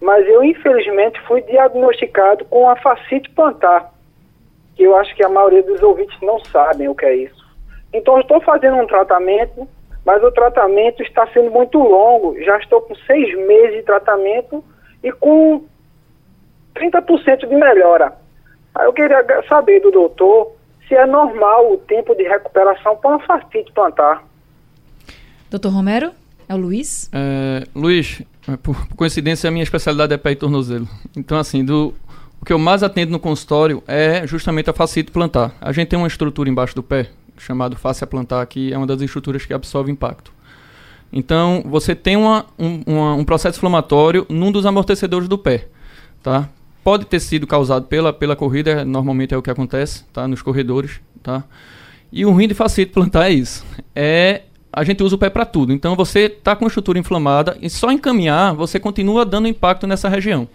Mas 0.00 0.26
eu, 0.26 0.42
infelizmente, 0.42 1.20
fui 1.26 1.42
diagnosticado 1.42 2.44
com 2.46 2.68
a 2.68 2.76
fascite 2.76 3.30
plantar, 3.30 3.92
que 4.74 4.82
eu 4.82 4.96
acho 4.96 5.14
que 5.14 5.24
a 5.24 5.28
maioria 5.28 5.62
dos 5.62 5.82
ouvintes 5.82 6.18
não 6.22 6.42
sabem 6.46 6.88
o 6.88 6.94
que 6.94 7.04
é 7.04 7.14
isso. 7.14 7.42
Então, 7.92 8.18
estou 8.18 8.40
fazendo 8.40 8.78
um 8.78 8.86
tratamento, 8.86 9.68
mas 10.04 10.22
o 10.24 10.32
tratamento 10.32 11.02
está 11.02 11.26
sendo 11.28 11.50
muito 11.50 11.78
longo. 11.78 12.40
Já 12.42 12.56
estou 12.58 12.80
com 12.80 12.94
seis 12.94 13.36
meses 13.46 13.76
de 13.76 13.82
tratamento 13.82 14.64
e 15.04 15.12
com 15.12 15.62
30% 16.74 17.46
de 17.46 17.54
melhora. 17.54 18.14
Aí 18.74 18.86
eu 18.86 18.92
queria 18.92 19.24
saber 19.46 19.80
do 19.80 19.90
doutor 19.90 20.52
se 20.92 20.96
é 20.96 21.06
normal 21.06 21.72
o 21.72 21.78
tempo 21.78 22.14
de 22.14 22.22
recuperação 22.24 22.94
para 22.96 23.12
uma 23.12 23.20
fascite 23.20 23.72
plantar. 23.72 24.22
Doutor 25.50 25.70
Romero? 25.70 26.10
É 26.46 26.54
o 26.54 26.58
Luiz? 26.58 27.08
É, 27.10 27.66
Luiz, 27.74 28.20
é, 28.46 28.58
por 28.58 28.86
coincidência, 28.88 29.48
a 29.48 29.50
minha 29.50 29.62
especialidade 29.62 30.12
é 30.12 30.18
pé 30.18 30.32
e 30.32 30.36
tornozelo. 30.36 30.86
Então, 31.16 31.38
assim, 31.38 31.64
do, 31.64 31.94
o 32.38 32.44
que 32.44 32.52
eu 32.52 32.58
mais 32.58 32.82
atendo 32.82 33.10
no 33.10 33.18
consultório 33.18 33.82
é 33.88 34.26
justamente 34.26 34.68
a 34.68 34.74
fascite 34.74 35.10
plantar. 35.10 35.54
A 35.62 35.72
gente 35.72 35.88
tem 35.88 35.98
uma 35.98 36.08
estrutura 36.08 36.50
embaixo 36.50 36.74
do 36.74 36.82
pé, 36.82 37.08
chamada 37.38 37.74
fáscia 37.74 38.06
plantar, 38.06 38.44
que 38.44 38.70
é 38.70 38.76
uma 38.76 38.86
das 38.86 39.00
estruturas 39.00 39.46
que 39.46 39.54
absorve 39.54 39.90
impacto. 39.90 40.30
Então, 41.10 41.62
você 41.64 41.94
tem 41.94 42.16
uma, 42.16 42.44
um, 42.58 42.82
uma, 42.86 43.14
um 43.14 43.24
processo 43.24 43.56
inflamatório 43.56 44.26
num 44.28 44.52
dos 44.52 44.66
amortecedores 44.66 45.26
do 45.26 45.38
pé, 45.38 45.68
tá? 46.22 46.50
Pode 46.82 47.06
ter 47.06 47.20
sido 47.20 47.46
causado 47.46 47.86
pela, 47.86 48.12
pela 48.12 48.34
corrida, 48.34 48.84
normalmente 48.84 49.32
é 49.32 49.36
o 49.36 49.42
que 49.42 49.50
acontece, 49.50 50.04
tá? 50.12 50.26
Nos 50.26 50.42
corredores, 50.42 51.00
tá? 51.22 51.44
E 52.12 52.26
o 52.26 52.30
ruim 52.30 52.48
de 52.48 52.54
fascite 52.54 52.92
plantar 52.92 53.30
é 53.30 53.32
isso. 53.32 53.64
É 53.94 54.42
a 54.72 54.84
gente 54.84 55.02
usa 55.02 55.14
o 55.14 55.18
pé 55.18 55.28
para 55.28 55.44
tudo. 55.44 55.72
Então 55.72 55.94
você 55.94 56.20
está 56.20 56.56
com 56.56 56.64
a 56.64 56.68
estrutura 56.68 56.98
inflamada 56.98 57.58
e 57.60 57.68
só 57.68 57.92
em 57.92 57.98
caminhar 57.98 58.54
você 58.54 58.80
continua 58.80 59.24
dando 59.24 59.46
impacto 59.46 59.86
nessa 59.86 60.08
região. 60.08 60.48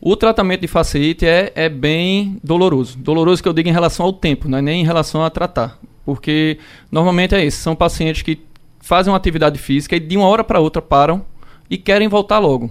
O 0.00 0.16
tratamento 0.16 0.62
de 0.62 0.68
fascite 0.68 1.26
é, 1.26 1.52
é 1.54 1.68
bem 1.68 2.38
doloroso. 2.42 2.96
Doloroso 2.98 3.42
que 3.42 3.48
eu 3.48 3.52
digo 3.52 3.68
em 3.68 3.72
relação 3.72 4.06
ao 4.06 4.12
tempo, 4.12 4.48
não 4.48 4.58
é 4.58 4.62
nem 4.62 4.80
em 4.80 4.84
relação 4.84 5.24
a 5.24 5.30
tratar. 5.30 5.78
Porque 6.04 6.58
normalmente 6.90 7.34
é 7.34 7.44
isso. 7.44 7.58
São 7.58 7.76
pacientes 7.76 8.22
que 8.22 8.40
fazem 8.80 9.10
uma 9.10 9.16
atividade 9.16 9.58
física 9.58 9.96
e 9.96 10.00
de 10.00 10.16
uma 10.16 10.26
hora 10.26 10.44
para 10.44 10.60
outra 10.60 10.82
param 10.82 11.24
e 11.70 11.78
querem 11.78 12.08
voltar 12.08 12.38
logo. 12.38 12.70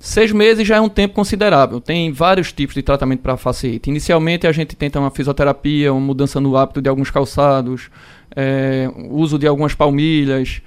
Seis 0.00 0.30
meses 0.30 0.66
já 0.66 0.76
é 0.76 0.80
um 0.80 0.88
tempo 0.88 1.14
considerável. 1.14 1.80
Tem 1.80 2.12
vários 2.12 2.52
tipos 2.52 2.74
de 2.74 2.82
tratamento 2.82 3.20
para 3.20 3.36
facete. 3.36 3.90
Inicialmente 3.90 4.46
a 4.46 4.52
gente 4.52 4.76
tenta 4.76 5.00
uma 5.00 5.10
fisioterapia, 5.10 5.92
uma 5.92 6.00
mudança 6.00 6.40
no 6.40 6.56
hábito 6.56 6.80
de 6.80 6.88
alguns 6.88 7.10
calçados, 7.10 7.90
é, 8.34 8.88
uso 9.10 9.38
de 9.38 9.46
algumas 9.46 9.74
palmilhas. 9.74 10.62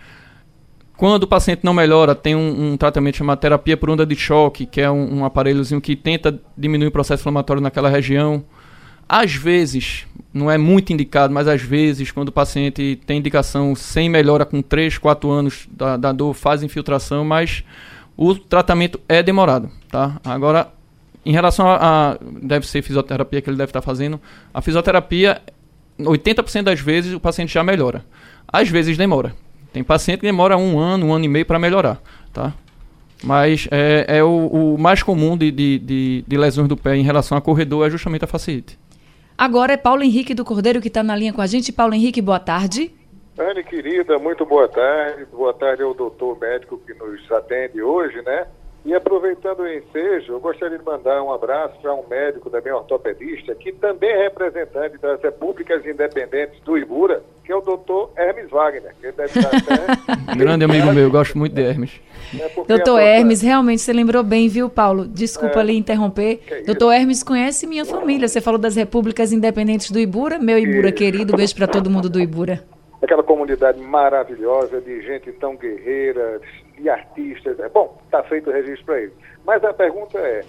Quando 0.97 1.23
o 1.23 1.27
paciente 1.27 1.61
não 1.63 1.73
melhora, 1.73 2.13
tem 2.13 2.35
um, 2.35 2.73
um 2.73 2.77
tratamento 2.77 3.17
chamado 3.17 3.39
terapia 3.39 3.77
por 3.77 3.89
onda 3.89 4.05
de 4.05 4.15
choque, 4.15 4.65
que 4.65 4.81
é 4.81 4.91
um, 4.91 5.19
um 5.19 5.25
aparelhozinho 5.25 5.79
que 5.79 5.95
tenta 5.95 6.37
diminuir 6.57 6.87
o 6.87 6.91
processo 6.91 7.21
inflamatório 7.21 7.61
naquela 7.61 7.89
região. 7.89 8.43
Às 9.07 9.33
vezes, 9.33 10.05
não 10.33 10.51
é 10.51 10.57
muito 10.57 10.93
indicado, 10.93 11.33
mas 11.33 11.47
às 11.47 11.61
vezes, 11.61 12.11
quando 12.11 12.27
o 12.27 12.31
paciente 12.31 12.99
tem 13.05 13.17
indicação 13.17 13.75
sem 13.75 14.09
melhora 14.09 14.45
com 14.45 14.61
3, 14.61 14.97
4 14.97 15.29
anos 15.29 15.67
da, 15.71 15.97
da 15.97 16.11
dor, 16.11 16.33
faz 16.33 16.63
infiltração, 16.63 17.25
mas 17.25 17.63
o 18.17 18.35
tratamento 18.35 18.99
é 19.07 19.23
demorado, 19.23 19.69
tá? 19.89 20.19
Agora, 20.23 20.71
em 21.25 21.31
relação 21.31 21.67
a, 21.67 22.11
a, 22.11 22.17
deve 22.41 22.67
ser 22.67 22.81
fisioterapia 22.81 23.41
que 23.41 23.49
ele 23.49 23.57
deve 23.57 23.69
estar 23.69 23.81
fazendo, 23.81 24.19
a 24.53 24.61
fisioterapia 24.61 25.41
80% 25.99 26.63
das 26.63 26.79
vezes 26.79 27.13
o 27.13 27.19
paciente 27.19 27.53
já 27.53 27.63
melhora. 27.63 28.05
Às 28.47 28.69
vezes 28.69 28.97
demora. 28.97 29.33
Tem 29.71 29.83
paciente 29.83 30.19
que 30.19 30.25
demora 30.25 30.57
um 30.57 30.77
ano, 30.77 31.07
um 31.07 31.13
ano 31.13 31.25
e 31.25 31.27
meio 31.27 31.45
para 31.45 31.57
melhorar, 31.57 32.01
tá? 32.33 32.53
Mas 33.23 33.67
é, 33.71 34.05
é 34.07 34.23
o, 34.23 34.47
o, 34.47 34.77
mais 34.77 35.03
comum 35.03 35.37
de, 35.37 35.51
de, 35.51 35.79
de, 35.79 36.25
de, 36.27 36.37
lesões 36.37 36.67
do 36.67 36.75
pé 36.75 36.95
em 36.95 37.03
relação 37.03 37.37
a 37.37 37.41
corredor 37.41 37.85
é 37.85 37.89
justamente 37.89 38.25
a 38.25 38.27
facite. 38.27 38.77
Agora 39.37 39.73
é 39.73 39.77
Paulo 39.77 40.03
Henrique 40.03 40.33
do 40.33 40.43
Cordeiro 40.43 40.81
que 40.81 40.87
está 40.87 41.03
na 41.03 41.15
linha 41.15 41.31
com 41.31 41.41
a 41.41 41.47
gente. 41.47 41.71
Paulo 41.71 41.93
Henrique, 41.93 42.21
boa 42.21 42.39
tarde. 42.39 42.91
Anne, 43.41 43.63
querida, 43.63 44.19
muito 44.19 44.45
boa 44.45 44.67
tarde. 44.67 45.25
Boa 45.33 45.51
tarde 45.51 45.81
ao 45.81 45.95
doutor 45.95 46.37
médico 46.39 46.79
que 46.85 46.93
nos 46.93 47.31
atende 47.31 47.81
hoje, 47.81 48.21
né? 48.21 48.45
E 48.85 48.93
aproveitando 48.93 49.61
o 49.61 49.67
ensejo, 49.67 50.33
eu 50.33 50.39
gostaria 50.39 50.77
de 50.77 50.85
mandar 50.85 51.21
um 51.23 51.31
abraço 51.31 51.79
para 51.81 51.93
um 51.93 52.03
médico 52.07 52.51
da 52.51 52.61
minha 52.61 52.75
ortopedista, 52.75 53.55
que 53.55 53.71
também 53.71 54.09
é 54.09 54.23
representante 54.23 54.97
das 54.99 55.19
Repúblicas 55.21 55.83
Independentes 55.85 56.59
do 56.61 56.77
Ibura, 56.77 57.23
que 57.43 57.51
é 57.51 57.55
o 57.55 57.61
doutor 57.61 58.11
Hermes 58.15 58.49
Wagner. 58.51 58.93
Que 59.01 59.11
deve 59.11 59.39
estar 59.39 59.55
até... 59.55 60.33
Grande 60.37 60.65
amigo 60.65 60.91
meu, 60.93 61.03
eu 61.03 61.11
gosto 61.11 61.35
muito 61.35 61.53
de 61.53 61.61
Hermes. 61.63 61.99
É 62.39 62.47
doutor 62.67 62.99
Hermes, 62.99 63.41
realmente 63.41 63.81
você 63.81 63.91
lembrou 63.91 64.23
bem, 64.23 64.47
viu, 64.49 64.69
Paulo? 64.69 65.07
Desculpa 65.07 65.57
é, 65.57 65.61
ali 65.61 65.77
interromper. 65.77 66.41
Doutor 66.65 66.91
Hermes 66.91 67.23
conhece 67.23 67.65
minha 67.65 67.85
família. 67.85 68.27
Você 68.27 68.39
falou 68.39 68.59
das 68.59 68.75
Repúblicas 68.75 69.33
Independentes 69.33 69.89
do 69.89 69.99
Ibura, 69.99 70.37
meu 70.37 70.59
Ibura 70.59 70.89
e... 70.89 70.91
querido, 70.91 71.35
beijo 71.35 71.55
para 71.55 71.67
todo 71.67 71.89
mundo 71.89 72.07
do 72.07 72.19
Ibura 72.19 72.63
aquela 73.01 73.23
comunidade 73.23 73.79
maravilhosa 73.79 74.79
de 74.79 75.01
gente 75.01 75.31
tão 75.33 75.55
guerreira, 75.55 76.39
de 76.77 76.89
artistas. 76.89 77.59
É, 77.59 77.69
bom, 77.69 77.97
está 78.05 78.23
feito 78.23 78.49
o 78.49 78.53
registro 78.53 78.85
para 78.85 79.01
eles. 79.01 79.13
Mas 79.45 79.63
a 79.63 79.73
pergunta 79.73 80.19
é: 80.19 80.43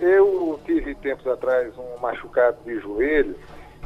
eu 0.00 0.58
tive 0.64 0.94
tempos 0.96 1.26
atrás 1.26 1.72
um 1.78 1.98
machucado 2.00 2.58
de 2.64 2.78
joelho 2.80 3.36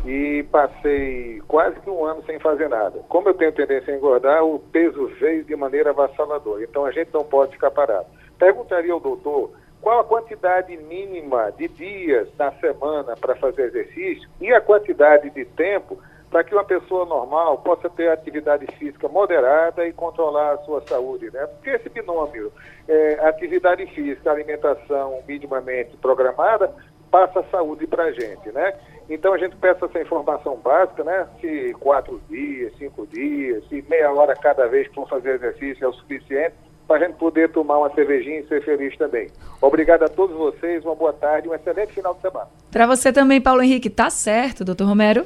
e 0.05 0.45
passei 0.51 1.43
quase 1.49 1.79
que 1.81 1.91
um 1.91 2.05
ano 2.05 2.23
sem 2.25 2.39
fazer 2.39 2.69
nada. 2.69 3.01
Como 3.09 3.29
eu 3.29 3.35
tenho 3.35 3.53
tendência 3.53 3.93
a 3.93 3.97
engordar, 3.97 4.45
o 4.45 4.59
peso 4.59 5.09
veio 5.21 5.45
de 5.45 5.57
maneira 5.57 5.91
avassaladora. 5.91 6.63
Então 6.63 6.85
a 6.85 6.93
gente 6.93 7.13
não 7.13 7.25
pode 7.25 7.53
ficar 7.53 7.71
parado. 7.71 8.07
Perguntaria 8.39 8.93
ao 8.93 9.01
doutor 9.01 9.51
qual 9.81 10.01
a 10.01 10.05
quantidade 10.05 10.77
mínima 10.77 11.53
de 11.53 11.69
dias 11.69 12.29
na 12.39 12.51
semana 12.53 13.15
para 13.17 13.37
fazer 13.37 13.67
exercício 13.67 14.29
e 14.41 14.53
a 14.53 14.61
quantidade 14.61 15.31
de 15.31 15.45
tempo 15.45 15.99
para 16.31 16.45
que 16.45 16.55
uma 16.55 16.65
pessoa 16.65 17.07
normal 17.07 17.59
possa 17.59 17.89
ter 17.89 18.11
atividade 18.11 18.67
física 18.79 19.09
moderada 19.09 19.87
e 19.87 19.93
controlar 19.93 20.53
a 20.53 20.59
sua 20.59 20.81
saúde, 20.83 21.31
né? 21.33 21.47
Porque 21.47 21.71
esse 21.71 21.89
binômio, 21.89 22.53
é, 22.89 23.27
atividade 23.27 23.87
física, 23.87 24.31
alimentação 24.31 25.21
minimamente 25.27 25.97
programada, 25.97 26.75
passa 27.11 27.41
a 27.41 27.45
saúde 27.45 27.87
para 27.87 28.05
a 28.05 28.13
gente, 28.13 28.51
né? 28.53 28.75
Então 29.09 29.33
a 29.33 29.39
gente 29.39 29.57
peça 29.57 29.87
essa 29.87 30.01
informação 30.01 30.57
básica, 30.57 31.05
né? 31.05 31.27
Se 31.41 31.73
quatro 31.79 32.21
dias, 32.29 32.73
cinco 32.77 33.07
dias, 33.07 33.67
se 33.69 33.85
meia 33.89 34.13
hora 34.13 34.35
cada 34.35 34.67
vez 34.67 34.89
que 34.89 34.95
for 34.95 35.09
fazer 35.09 35.37
exercício 35.37 35.85
é 35.85 35.89
o 35.89 35.93
suficiente 35.93 36.55
para 36.87 36.97
a 37.05 37.09
gente 37.09 37.17
poder 37.17 37.51
tomar 37.51 37.79
uma 37.79 37.93
cervejinha 37.95 38.41
e 38.41 38.47
ser 38.47 38.65
feliz 38.65 38.97
também. 38.97 39.29
Obrigado 39.61 40.05
a 40.05 40.09
todos 40.09 40.37
vocês, 40.37 40.85
uma 40.85 40.95
boa 40.95 41.13
tarde, 41.13 41.49
um 41.49 41.55
excelente 41.55 41.93
final 41.93 42.15
de 42.15 42.21
semana. 42.21 42.47
Para 42.71 42.87
você 42.87 43.13
também, 43.13 43.41
Paulo 43.41 43.63
Henrique, 43.63 43.91
tá 43.91 44.09
certo, 44.09 44.65
doutor 44.65 44.87
Romero? 44.87 45.25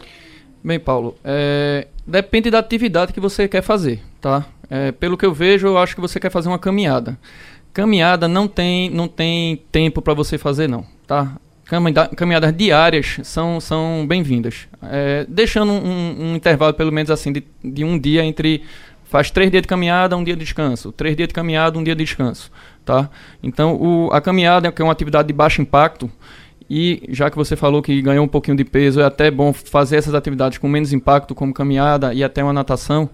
Bem, 0.63 0.79
Paulo, 0.79 1.17
é, 1.25 1.87
depende 2.07 2.51
da 2.51 2.59
atividade 2.59 3.13
que 3.13 3.21
você 3.21 3.49
quer 3.49 3.63
fazer, 3.63 4.03
tá? 4.21 4.45
É, 4.69 4.93
pelo 4.93 5.17
que 5.17 5.25
eu 5.25 5.33
vejo, 5.33 5.67
eu 5.67 5.79
acho 5.79 5.95
que 5.95 6.01
você 6.01 6.21
quer 6.21 6.31
fazer 6.31 6.49
uma 6.49 6.59
caminhada. 6.59 7.19
Caminhada 7.73 8.29
não 8.29 8.47
tem, 8.47 8.91
não 8.91 9.09
tem 9.09 9.63
tempo 9.73 10.03
para 10.03 10.13
você 10.13 10.37
fazer, 10.37 10.69
não, 10.69 10.85
tá? 11.07 11.37
Caminhadas 12.17 12.55
diárias 12.55 13.21
são, 13.23 13.61
são 13.61 14.05
bem-vindas. 14.07 14.67
É, 14.83 15.25
deixando 15.29 15.73
um, 15.73 16.17
um, 16.19 16.37
intervalo, 16.37 16.75
pelo 16.75 16.91
menos 16.91 17.13
assim, 17.13 17.33
de, 17.33 17.45
de 17.63 17.85
um 17.85 17.97
dia 17.97 18.25
entre 18.25 18.65
faz 19.05 19.31
três 19.31 19.51
dias 19.51 19.63
de 19.63 19.69
caminhada, 19.69 20.17
um 20.17 20.25
dia 20.25 20.35
de 20.35 20.45
descanso. 20.45 20.91
Três 20.91 21.17
dias 21.17 21.29
de 21.29 21.35
caminhada, 21.35 21.79
um 21.79 21.85
dia 21.85 21.95
de 21.95 22.05
descanso. 22.05 22.51
Tá? 22.85 23.09
Então, 23.41 23.77
o, 23.77 24.11
a 24.13 24.21
caminhada, 24.21 24.73
que 24.73 24.83
é 24.83 24.85
uma 24.85 24.93
atividade 24.93 25.29
de 25.29 25.33
baixo 25.33 25.63
impacto, 25.63 26.11
e 26.71 27.03
já 27.09 27.29
que 27.29 27.37
você 27.37 27.57
falou 27.57 27.83
que 27.83 28.01
ganhou 28.01 28.25
um 28.25 28.29
pouquinho 28.29 28.57
de 28.57 28.65
peso, 28.65 29.01
é 29.01 29.05
até 29.05 29.29
bom 29.29 29.53
fazer 29.53 29.97
essas 29.97 30.15
atividades 30.15 30.57
com 30.57 30.69
menos 30.69 30.93
impacto, 30.93 31.35
como 31.35 31.53
caminhada 31.53 32.15
e 32.15 32.23
até 32.23 32.45
uma 32.45 32.53
natação. 32.53 33.11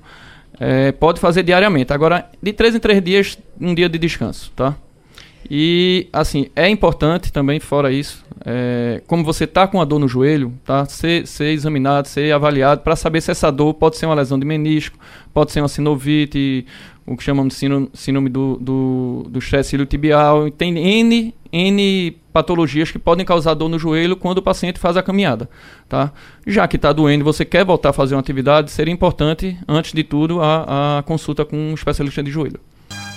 É, 0.60 0.92
pode 0.92 1.18
fazer 1.18 1.42
diariamente. 1.42 1.90
Agora, 1.90 2.30
de 2.42 2.52
três 2.52 2.74
em 2.74 2.78
três 2.78 3.02
dias, 3.02 3.38
um 3.58 3.74
dia 3.74 3.88
de 3.88 3.98
descanso, 3.98 4.52
tá? 4.54 4.76
E, 5.50 6.08
assim, 6.12 6.48
é 6.56 6.68
importante 6.68 7.32
também, 7.32 7.60
fora 7.60 7.92
isso, 7.92 8.24
é, 8.44 9.02
como 9.06 9.24
você 9.24 9.44
está 9.44 9.66
com 9.66 9.80
a 9.80 9.84
dor 9.84 9.98
no 9.98 10.08
joelho, 10.08 10.52
tá? 10.64 10.84
Ser, 10.86 11.26
ser 11.26 11.52
examinado, 11.52 12.08
ser 12.08 12.32
avaliado 12.32 12.82
para 12.82 12.96
saber 12.96 13.20
se 13.20 13.30
essa 13.30 13.50
dor 13.50 13.74
pode 13.74 13.96
ser 13.96 14.06
uma 14.06 14.14
lesão 14.14 14.38
de 14.38 14.44
menisco, 14.44 14.98
pode 15.32 15.52
ser 15.52 15.60
uma 15.60 15.68
sinovite, 15.68 16.66
o 17.06 17.16
que 17.16 17.22
chamamos 17.22 17.54
de 17.54 17.88
síndrome, 17.94 18.28
do, 18.28 18.56
do, 18.60 19.26
do 19.28 19.38
estresse 19.38 19.76
tibial. 19.86 20.50
Tem 20.50 20.76
N, 20.76 21.34
N 21.52 22.16
patologias 22.32 22.90
que 22.90 22.98
podem 22.98 23.24
causar 23.24 23.54
dor 23.54 23.68
no 23.68 23.78
joelho 23.78 24.16
quando 24.16 24.38
o 24.38 24.42
paciente 24.42 24.78
faz 24.78 24.96
a 24.96 25.02
caminhada. 25.02 25.48
Tá? 25.88 26.12
Já 26.46 26.66
que 26.66 26.76
está 26.76 26.92
doendo 26.92 27.24
você 27.24 27.44
quer 27.44 27.64
voltar 27.64 27.90
a 27.90 27.92
fazer 27.92 28.14
uma 28.14 28.20
atividade, 28.20 28.70
seria 28.70 28.92
importante, 28.92 29.56
antes 29.68 29.92
de 29.92 30.02
tudo, 30.02 30.40
a, 30.40 30.98
a 30.98 31.02
consulta 31.04 31.44
com 31.44 31.56
um 31.56 31.74
especialista 31.74 32.22
de 32.22 32.30
joelho. 32.30 32.60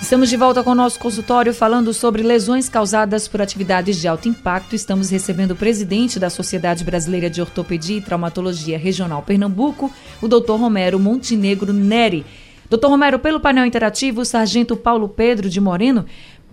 Estamos 0.00 0.30
de 0.30 0.36
volta 0.36 0.64
com 0.64 0.70
o 0.70 0.74
nosso 0.74 0.98
consultório 0.98 1.52
falando 1.52 1.92
sobre 1.92 2.22
lesões 2.22 2.68
causadas 2.70 3.28
por 3.28 3.42
atividades 3.42 4.00
de 4.00 4.08
alto 4.08 4.28
impacto. 4.28 4.74
Estamos 4.74 5.10
recebendo 5.10 5.52
o 5.52 5.56
presidente 5.56 6.18
da 6.18 6.30
Sociedade 6.30 6.82
Brasileira 6.82 7.28
de 7.28 7.40
Ortopedia 7.40 7.98
e 7.98 8.00
Traumatologia 8.00 8.78
Regional 8.78 9.22
Pernambuco, 9.22 9.92
o 10.20 10.26
Dr. 10.26 10.52
Romero 10.52 10.98
Montenegro 10.98 11.72
Neri. 11.72 12.24
Doutor 12.68 12.88
Romero, 12.88 13.18
pelo 13.18 13.40
painel 13.40 13.66
interativo, 13.66 14.22
o 14.22 14.24
sargento 14.24 14.74
Paulo 14.74 15.08
Pedro 15.08 15.50
de 15.50 15.60
Moreno 15.60 16.06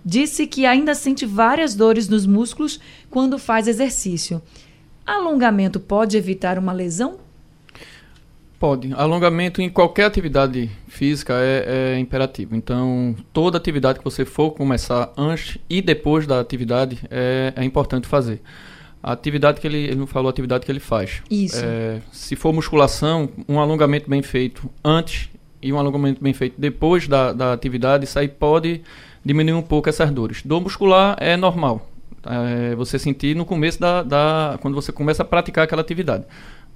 disse 0.04 0.46
que 0.46 0.66
ainda 0.66 0.94
sente 0.94 1.24
várias 1.24 1.74
dores 1.74 2.06
nos 2.08 2.26
músculos 2.26 2.78
quando 3.10 3.38
faz 3.38 3.66
exercício. 3.66 4.42
Alongamento 5.06 5.80
pode 5.80 6.16
evitar 6.16 6.58
uma 6.58 6.72
lesão? 6.72 7.27
Pode. 8.58 8.92
Alongamento 8.94 9.62
em 9.62 9.70
qualquer 9.70 10.04
atividade 10.04 10.68
física 10.88 11.34
é, 11.34 11.94
é, 11.94 11.98
imperativo. 11.98 12.56
Então, 12.56 13.14
toda 13.32 13.56
atividade 13.56 13.98
que 13.98 14.04
você 14.04 14.24
for 14.24 14.50
começar 14.50 15.12
antes 15.16 15.58
e 15.70 15.80
depois 15.80 16.26
da 16.26 16.40
atividade 16.40 16.98
é, 17.08 17.52
é 17.54 17.64
importante 17.64 18.08
fazer. 18.08 18.42
A 19.00 19.12
atividade 19.12 19.60
que 19.60 19.66
ele, 19.66 19.78
ele 19.78 19.94
não 19.94 20.08
falou, 20.08 20.28
a 20.28 20.30
atividade 20.30 20.66
que 20.66 20.72
ele 20.72 20.80
faz. 20.80 21.22
Isso. 21.30 21.62
É, 21.64 22.00
se 22.10 22.34
for 22.34 22.52
musculação, 22.52 23.28
um 23.48 23.60
alongamento 23.60 24.10
bem 24.10 24.22
feito 24.22 24.68
antes 24.84 25.28
e 25.62 25.72
um 25.72 25.78
alongamento 25.78 26.20
bem 26.20 26.32
feito 26.32 26.60
depois 26.60 27.06
da, 27.06 27.32
da 27.32 27.52
atividade, 27.52 28.04
isso 28.04 28.18
aí 28.18 28.26
pode 28.26 28.82
diminuir 29.24 29.54
um 29.54 29.62
pouco 29.62 29.88
essas 29.88 30.10
dores. 30.10 30.42
Dor 30.44 30.60
muscular 30.60 31.16
é 31.20 31.36
normal. 31.36 31.88
É, 32.26 32.74
você 32.74 32.98
sentir 32.98 33.36
no 33.36 33.44
começo 33.44 33.78
da, 33.78 34.02
da. 34.02 34.58
quando 34.60 34.74
você 34.74 34.90
começa 34.90 35.22
a 35.22 35.24
praticar 35.24 35.62
aquela 35.62 35.80
atividade. 35.80 36.24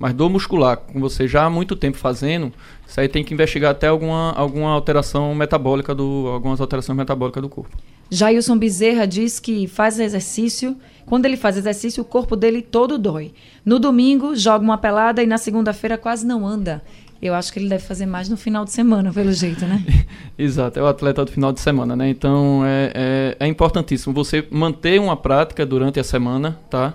Mas 0.02 0.14
dor 0.14 0.28
muscular, 0.28 0.78
com 0.78 0.98
você 0.98 1.28
já 1.28 1.44
há 1.44 1.48
muito 1.48 1.76
tempo 1.76 1.96
fazendo, 1.96 2.52
isso 2.84 3.00
aí 3.00 3.06
tem 3.06 3.22
que 3.22 3.32
investigar 3.32 3.70
até 3.70 3.86
alguma, 3.86 4.32
alguma 4.32 4.70
alteração 4.70 5.32
metabólica 5.32 5.94
do. 5.94 6.26
algumas 6.26 6.60
alterações 6.60 6.98
metabólicas 6.98 7.40
do 7.40 7.48
corpo. 7.48 7.70
Jailson 8.10 8.58
Bezerra 8.58 9.06
diz 9.06 9.38
que 9.38 9.68
faz 9.68 10.00
exercício. 10.00 10.76
Quando 11.06 11.26
ele 11.26 11.36
faz 11.36 11.56
exercício, 11.56 12.02
o 12.02 12.04
corpo 12.04 12.34
dele 12.34 12.62
todo 12.62 12.98
dói. 12.98 13.32
No 13.64 13.78
domingo, 13.78 14.34
joga 14.34 14.64
uma 14.64 14.76
pelada 14.76 15.22
e 15.22 15.26
na 15.26 15.38
segunda-feira 15.38 15.96
quase 15.96 16.26
não 16.26 16.44
anda. 16.44 16.82
Eu 17.22 17.32
acho 17.32 17.52
que 17.52 17.60
ele 17.60 17.68
deve 17.68 17.84
fazer 17.84 18.06
mais 18.06 18.28
no 18.28 18.36
final 18.36 18.64
de 18.64 18.72
semana, 18.72 19.12
pelo 19.12 19.32
jeito, 19.32 19.64
né? 19.64 19.84
Exato, 20.36 20.80
é 20.80 20.82
o 20.82 20.86
atleta 20.88 21.24
do 21.24 21.30
final 21.30 21.52
de 21.52 21.60
semana, 21.60 21.94
né? 21.94 22.08
Então 22.08 22.62
é, 22.66 22.90
é, 22.92 23.36
é, 23.38 23.46
importantíssimo 23.46 24.12
você 24.12 24.44
manter 24.50 25.00
uma 25.00 25.16
prática 25.16 25.64
durante 25.64 26.00
a 26.00 26.04
semana, 26.04 26.58
tá? 26.68 26.94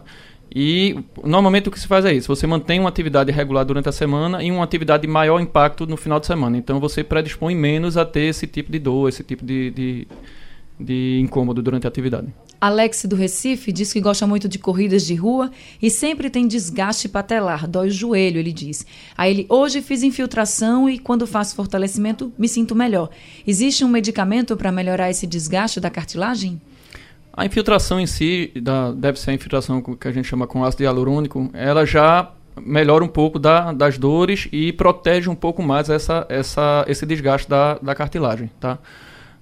E 0.54 0.98
normalmente 1.24 1.68
o 1.68 1.72
que 1.72 1.80
se 1.80 1.88
faz 1.88 2.06
é 2.06 2.14
isso: 2.14 2.28
você 2.28 2.48
mantém 2.48 2.80
uma 2.80 2.90
atividade 2.90 3.32
regular 3.32 3.66
durante 3.66 3.90
a 3.90 3.92
semana 3.92 4.44
e 4.44 4.52
uma 4.52 4.64
atividade 4.64 5.02
de 5.02 5.08
maior 5.08 5.40
impacto 5.40 5.86
no 5.86 5.98
final 5.98 6.20
de 6.20 6.26
semana. 6.26 6.58
Então 6.58 6.80
você 6.80 7.04
predispõe 7.04 7.56
menos 7.56 7.98
a 7.98 8.06
ter 8.06 8.22
esse 8.22 8.48
tipo 8.48 8.72
de 8.72 8.80
dor, 8.80 9.10
esse 9.10 9.24
tipo 9.24 9.46
de, 9.46 9.72
de, 9.72 10.08
de 10.80 11.20
incômodo 11.22 11.62
durante 11.62 11.86
a 11.86 11.90
atividade. 11.90 12.28
Alex 12.60 13.06
do 13.06 13.16
Recife 13.16 13.72
diz 13.72 13.94
que 13.94 14.02
gosta 14.02 14.26
muito 14.26 14.50
de 14.50 14.58
corridas 14.58 15.06
de 15.06 15.14
rua 15.14 15.52
e 15.80 15.92
sempre 15.92 16.28
tem 16.28 16.48
desgaste 16.48 17.08
patelar, 17.08 17.68
dói 17.68 17.90
o 17.90 17.92
joelho, 17.92 18.40
ele 18.40 18.52
diz. 18.52 18.84
Aí 19.16 19.32
ele, 19.32 19.46
hoje 19.48 19.80
fiz 19.80 20.02
infiltração 20.02 20.90
e 20.90 20.98
quando 20.98 21.28
faço 21.28 21.56
fortalecimento 21.56 22.34
me 22.38 22.48
sinto 22.48 22.76
melhor. 22.76 23.12
Existe 23.46 23.86
um 23.86 23.88
medicamento 23.88 24.58
para 24.58 24.72
melhorar 24.72 25.12
esse 25.12 25.28
desgaste 25.28 25.80
da 25.80 25.92
cartilagem? 25.92 26.60
A 27.38 27.46
infiltração 27.46 28.00
em 28.00 28.08
si, 28.08 28.52
da, 28.56 28.92
deve 28.92 29.20
ser 29.20 29.30
a 29.30 29.34
infiltração 29.36 29.80
que 29.80 30.08
a 30.08 30.12
gente 30.12 30.28
chama 30.28 30.48
com 30.48 30.66
ácido 30.66 30.82
hialurônico, 30.82 31.52
ela 31.54 31.86
já 31.86 32.32
melhora 32.60 33.04
um 33.04 33.08
pouco 33.08 33.38
da, 33.38 33.72
das 33.72 34.00
dores 34.00 34.50
e 34.52 34.74
protege 34.74 35.30
um 35.30 35.36
pouco 35.36 35.62
mais 35.62 35.88
essa, 35.88 36.26
essa, 36.30 36.84
esse 36.88 37.06
desgaste 37.06 37.48
da, 37.48 37.76
da 37.76 37.94
cartilagem, 37.94 38.50
tá? 38.60 38.80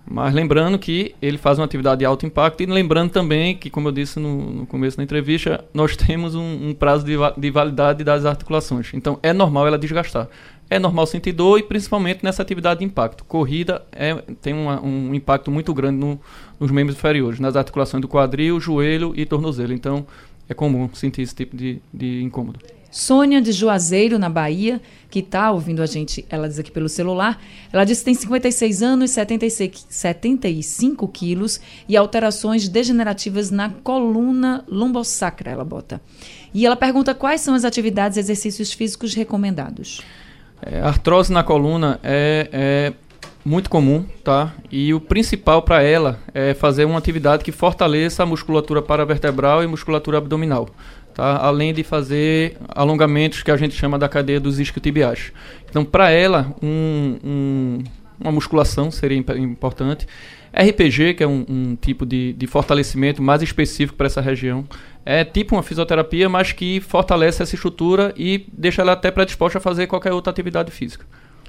Mas 0.05 0.33
lembrando 0.33 0.77
que 0.77 1.15
ele 1.19 1.37
faz 1.37 1.57
uma 1.57 1.65
atividade 1.65 1.99
de 1.99 2.05
alto 2.05 2.25
impacto 2.25 2.61
e 2.61 2.65
lembrando 2.67 3.11
também 3.11 3.55
que, 3.55 3.71
como 3.71 3.87
eu 3.87 3.91
disse 3.91 4.19
no, 4.19 4.51
no 4.51 4.65
começo 4.67 4.97
da 4.97 5.03
entrevista, 5.03 5.65
nós 5.73 5.95
temos 5.97 6.35
um, 6.35 6.69
um 6.69 6.73
prazo 6.73 7.03
de, 7.05 7.15
de, 7.37 7.49
validade 7.49 8.03
das 8.03 8.25
articulações. 8.25 8.93
Então 8.93 9.17
é 9.23 9.33
normal 9.33 9.67
ela 9.67 9.79
desgastar. 9.79 10.27
É 10.75 10.79
normal 10.79 11.07
sentir 11.07 11.31
dor 11.31 11.57
e 11.57 11.63
principalmente 11.63 12.21
nessa 12.21 12.41
atividade 12.41 12.81
de 12.81 12.85
impacto. 12.85 13.23
Corrida 13.23 13.81
é, 13.93 14.13
tem 14.41 14.53
uma, 14.53 14.83
um 14.83 15.15
impacto 15.15 15.49
muito 15.49 15.73
grande 15.73 15.97
no, 15.97 16.19
nos 16.59 16.69
membros 16.69 16.97
inferiores, 16.97 17.39
nas 17.39 17.55
articulações 17.55 18.01
do 18.01 18.09
quadril, 18.09 18.59
joelho 18.59 19.13
e 19.15 19.25
tornozelo. 19.25 19.71
Então 19.71 20.05
é 20.49 20.53
comum 20.53 20.89
sentir 20.93 21.21
esse 21.21 21.33
tipo 21.33 21.55
de, 21.55 21.81
de 21.93 22.21
incômodo. 22.21 22.59
Sônia 22.91 23.41
de 23.41 23.53
Juazeiro, 23.53 24.19
na 24.19 24.27
Bahia, 24.29 24.81
que 25.09 25.19
está 25.19 25.49
ouvindo 25.49 25.81
a 25.81 25.85
gente, 25.85 26.25
ela 26.29 26.45
diz 26.49 26.59
aqui 26.59 26.71
pelo 26.71 26.89
celular, 26.89 27.41
ela 27.71 27.85
diz 27.85 27.99
que 27.99 28.05
tem 28.05 28.13
56 28.13 28.83
anos, 28.83 29.11
76, 29.11 29.85
75 29.89 31.07
quilos 31.07 31.61
e 31.87 31.95
alterações 31.95 32.67
degenerativas 32.67 33.49
na 33.49 33.69
coluna 33.69 34.65
lombosacra, 34.67 35.51
ela 35.51 35.63
bota. 35.63 36.01
E 36.53 36.65
ela 36.65 36.75
pergunta 36.75 37.15
quais 37.15 37.39
são 37.39 37.53
as 37.53 37.63
atividades 37.63 38.17
e 38.17 38.19
exercícios 38.19 38.73
físicos 38.73 39.13
recomendados. 39.13 40.01
É, 40.61 40.81
artrose 40.81 41.31
na 41.31 41.43
coluna 41.43 41.99
é, 42.03 42.49
é 42.51 42.93
muito 43.43 43.69
comum, 43.69 44.05
tá? 44.23 44.53
E 44.71 44.93
o 44.93 44.99
principal 44.99 45.61
para 45.61 45.83
ela 45.83 46.19
é 46.33 46.53
fazer 46.53 46.85
uma 46.85 46.97
atividade 46.97 47.43
que 47.43 47.51
fortaleça 47.51 48.23
a 48.23 48.25
musculatura 48.25 48.81
paravertebral 48.81 49.63
e 49.63 49.67
musculatura 49.67 50.17
abdominal 50.17 50.69
tá? 51.15 51.37
além 51.37 51.73
de 51.73 51.83
fazer 51.83 52.57
alongamentos 52.67 53.41
que 53.41 53.49
a 53.49 53.57
gente 53.57 53.73
chama 53.73 53.97
da 53.97 54.07
cadeia 54.07 54.39
dos 54.39 54.59
isquiotibiais. 54.59 55.31
Então, 55.67 55.83
para 55.83 56.11
ela, 56.11 56.53
um, 56.61 57.17
um, 57.23 57.83
uma 58.19 58.31
musculação 58.31 58.91
seria 58.91 59.17
importante. 59.17 60.05
RPG, 60.55 61.15
que 61.15 61.23
é 61.23 61.27
um, 61.27 61.45
um 61.47 61.75
tipo 61.75 62.05
de, 62.05 62.33
de, 62.33 62.47
fortalecimento 62.47 63.21
mais 63.21 63.41
específico 63.41 63.97
para 63.97 64.07
essa 64.07 64.21
região, 64.21 64.65
é 65.05 65.25
tipo 65.25 65.55
uma 65.55 65.61
fisioterapia, 65.61 66.29
mas 66.29 66.53
que 66.53 66.79
fortalece 66.79 67.43
essa 67.43 67.55
estrutura 67.55 68.13
e 68.15 68.45
deixa 68.53 68.81
ela 68.81 68.93
até 68.93 69.11
predisposta 69.11 69.57
a 69.57 69.61
fazer 69.61 69.87
qualquer 69.87 70.13
outra 70.13 70.31
atividade 70.31 70.71
física. 70.71 71.05